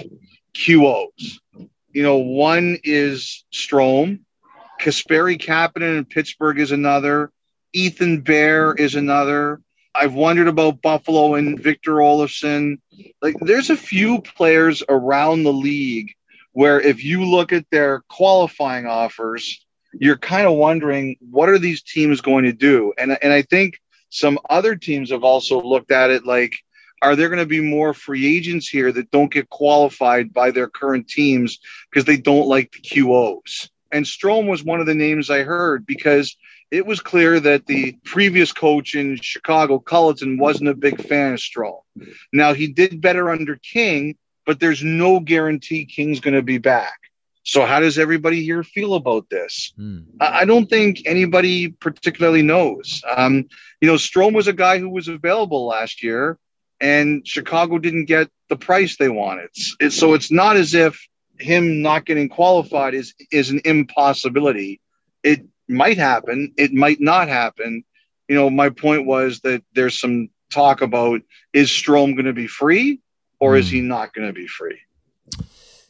[0.56, 1.40] QOs.
[1.92, 4.20] You know, one is Strome,
[4.80, 7.32] Kasperi Kapanen in Pittsburgh is another.
[7.74, 9.62] Ethan Bear is another.
[9.94, 12.80] I've wondered about Buffalo and Victor Olofsson.
[13.22, 16.12] Like, there's a few players around the league
[16.52, 21.82] where, if you look at their qualifying offers, you're kind of wondering what are these
[21.82, 22.94] teams going to do?
[22.98, 23.80] And and I think
[24.10, 26.54] some other teams have also looked at it like,
[27.06, 30.68] are there going to be more free agents here that don't get qualified by their
[30.68, 33.70] current teams because they don't like the QOs?
[33.92, 36.36] And Strome was one of the names I heard because
[36.72, 41.40] it was clear that the previous coach in Chicago, Colliton, wasn't a big fan of
[41.40, 41.84] Strome.
[42.34, 47.00] Now he did better under King, but there's no guarantee King's going to be back.
[47.44, 49.74] So how does everybody here feel about this?
[50.20, 53.04] I I don't think anybody particularly knows.
[53.16, 53.46] Um,
[53.80, 56.40] you know, Strome was a guy who was available last year,
[56.86, 59.50] and Chicago didn't get the price they wanted.
[59.80, 61.08] It's, so it's not as if
[61.40, 64.80] him not getting qualified is is an impossibility.
[65.24, 66.54] It might happen.
[66.58, 67.84] It might not happen.
[68.28, 71.22] You know, my point was that there's some talk about
[71.54, 73.00] is Strome going to be free
[73.40, 73.88] or is he hmm.
[73.88, 74.80] not going to be free?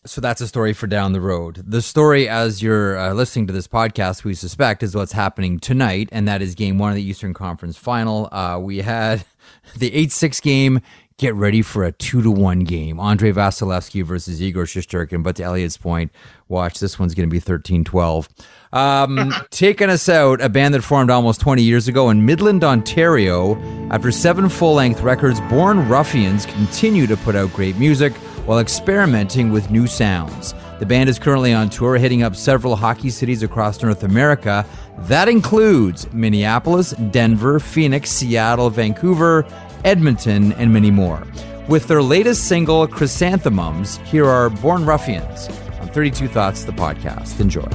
[0.06, 1.64] So that's a story for down the road.
[1.66, 6.10] The story, as you're uh, listening to this podcast, we suspect is what's happening tonight,
[6.12, 8.32] and that is game one of the Eastern Conference final.
[8.32, 9.26] Uh, we had
[9.76, 10.82] the 8 6 game.
[11.18, 13.00] Get ready for a 2 to 1 game.
[13.00, 15.24] Andrei Vasilevskiy versus Igor Shesterkin.
[15.24, 16.12] But to Elliot's point,
[16.50, 18.30] watch, this one's going to be 13 12.
[18.74, 23.56] Um, taking us out, a band that formed almost 20 years ago in Midland, Ontario.
[23.90, 28.14] After seven full length records, Born Ruffians continue to put out great music
[28.46, 30.54] while experimenting with new sounds.
[30.80, 34.66] The band is currently on tour, hitting up several hockey cities across North America.
[35.00, 39.46] That includes Minneapolis, Denver, Phoenix, Seattle, Vancouver,
[39.84, 41.26] Edmonton, and many more.
[41.68, 45.48] With their latest single, Chrysanthemums, here are Born Ruffians
[45.80, 47.40] on 32 Thoughts, the podcast.
[47.40, 47.68] Enjoy.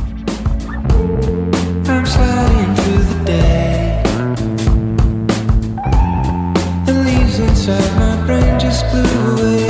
[1.90, 4.02] I'm sliding through the day.
[6.86, 9.69] The leaves inside my brain just blew away.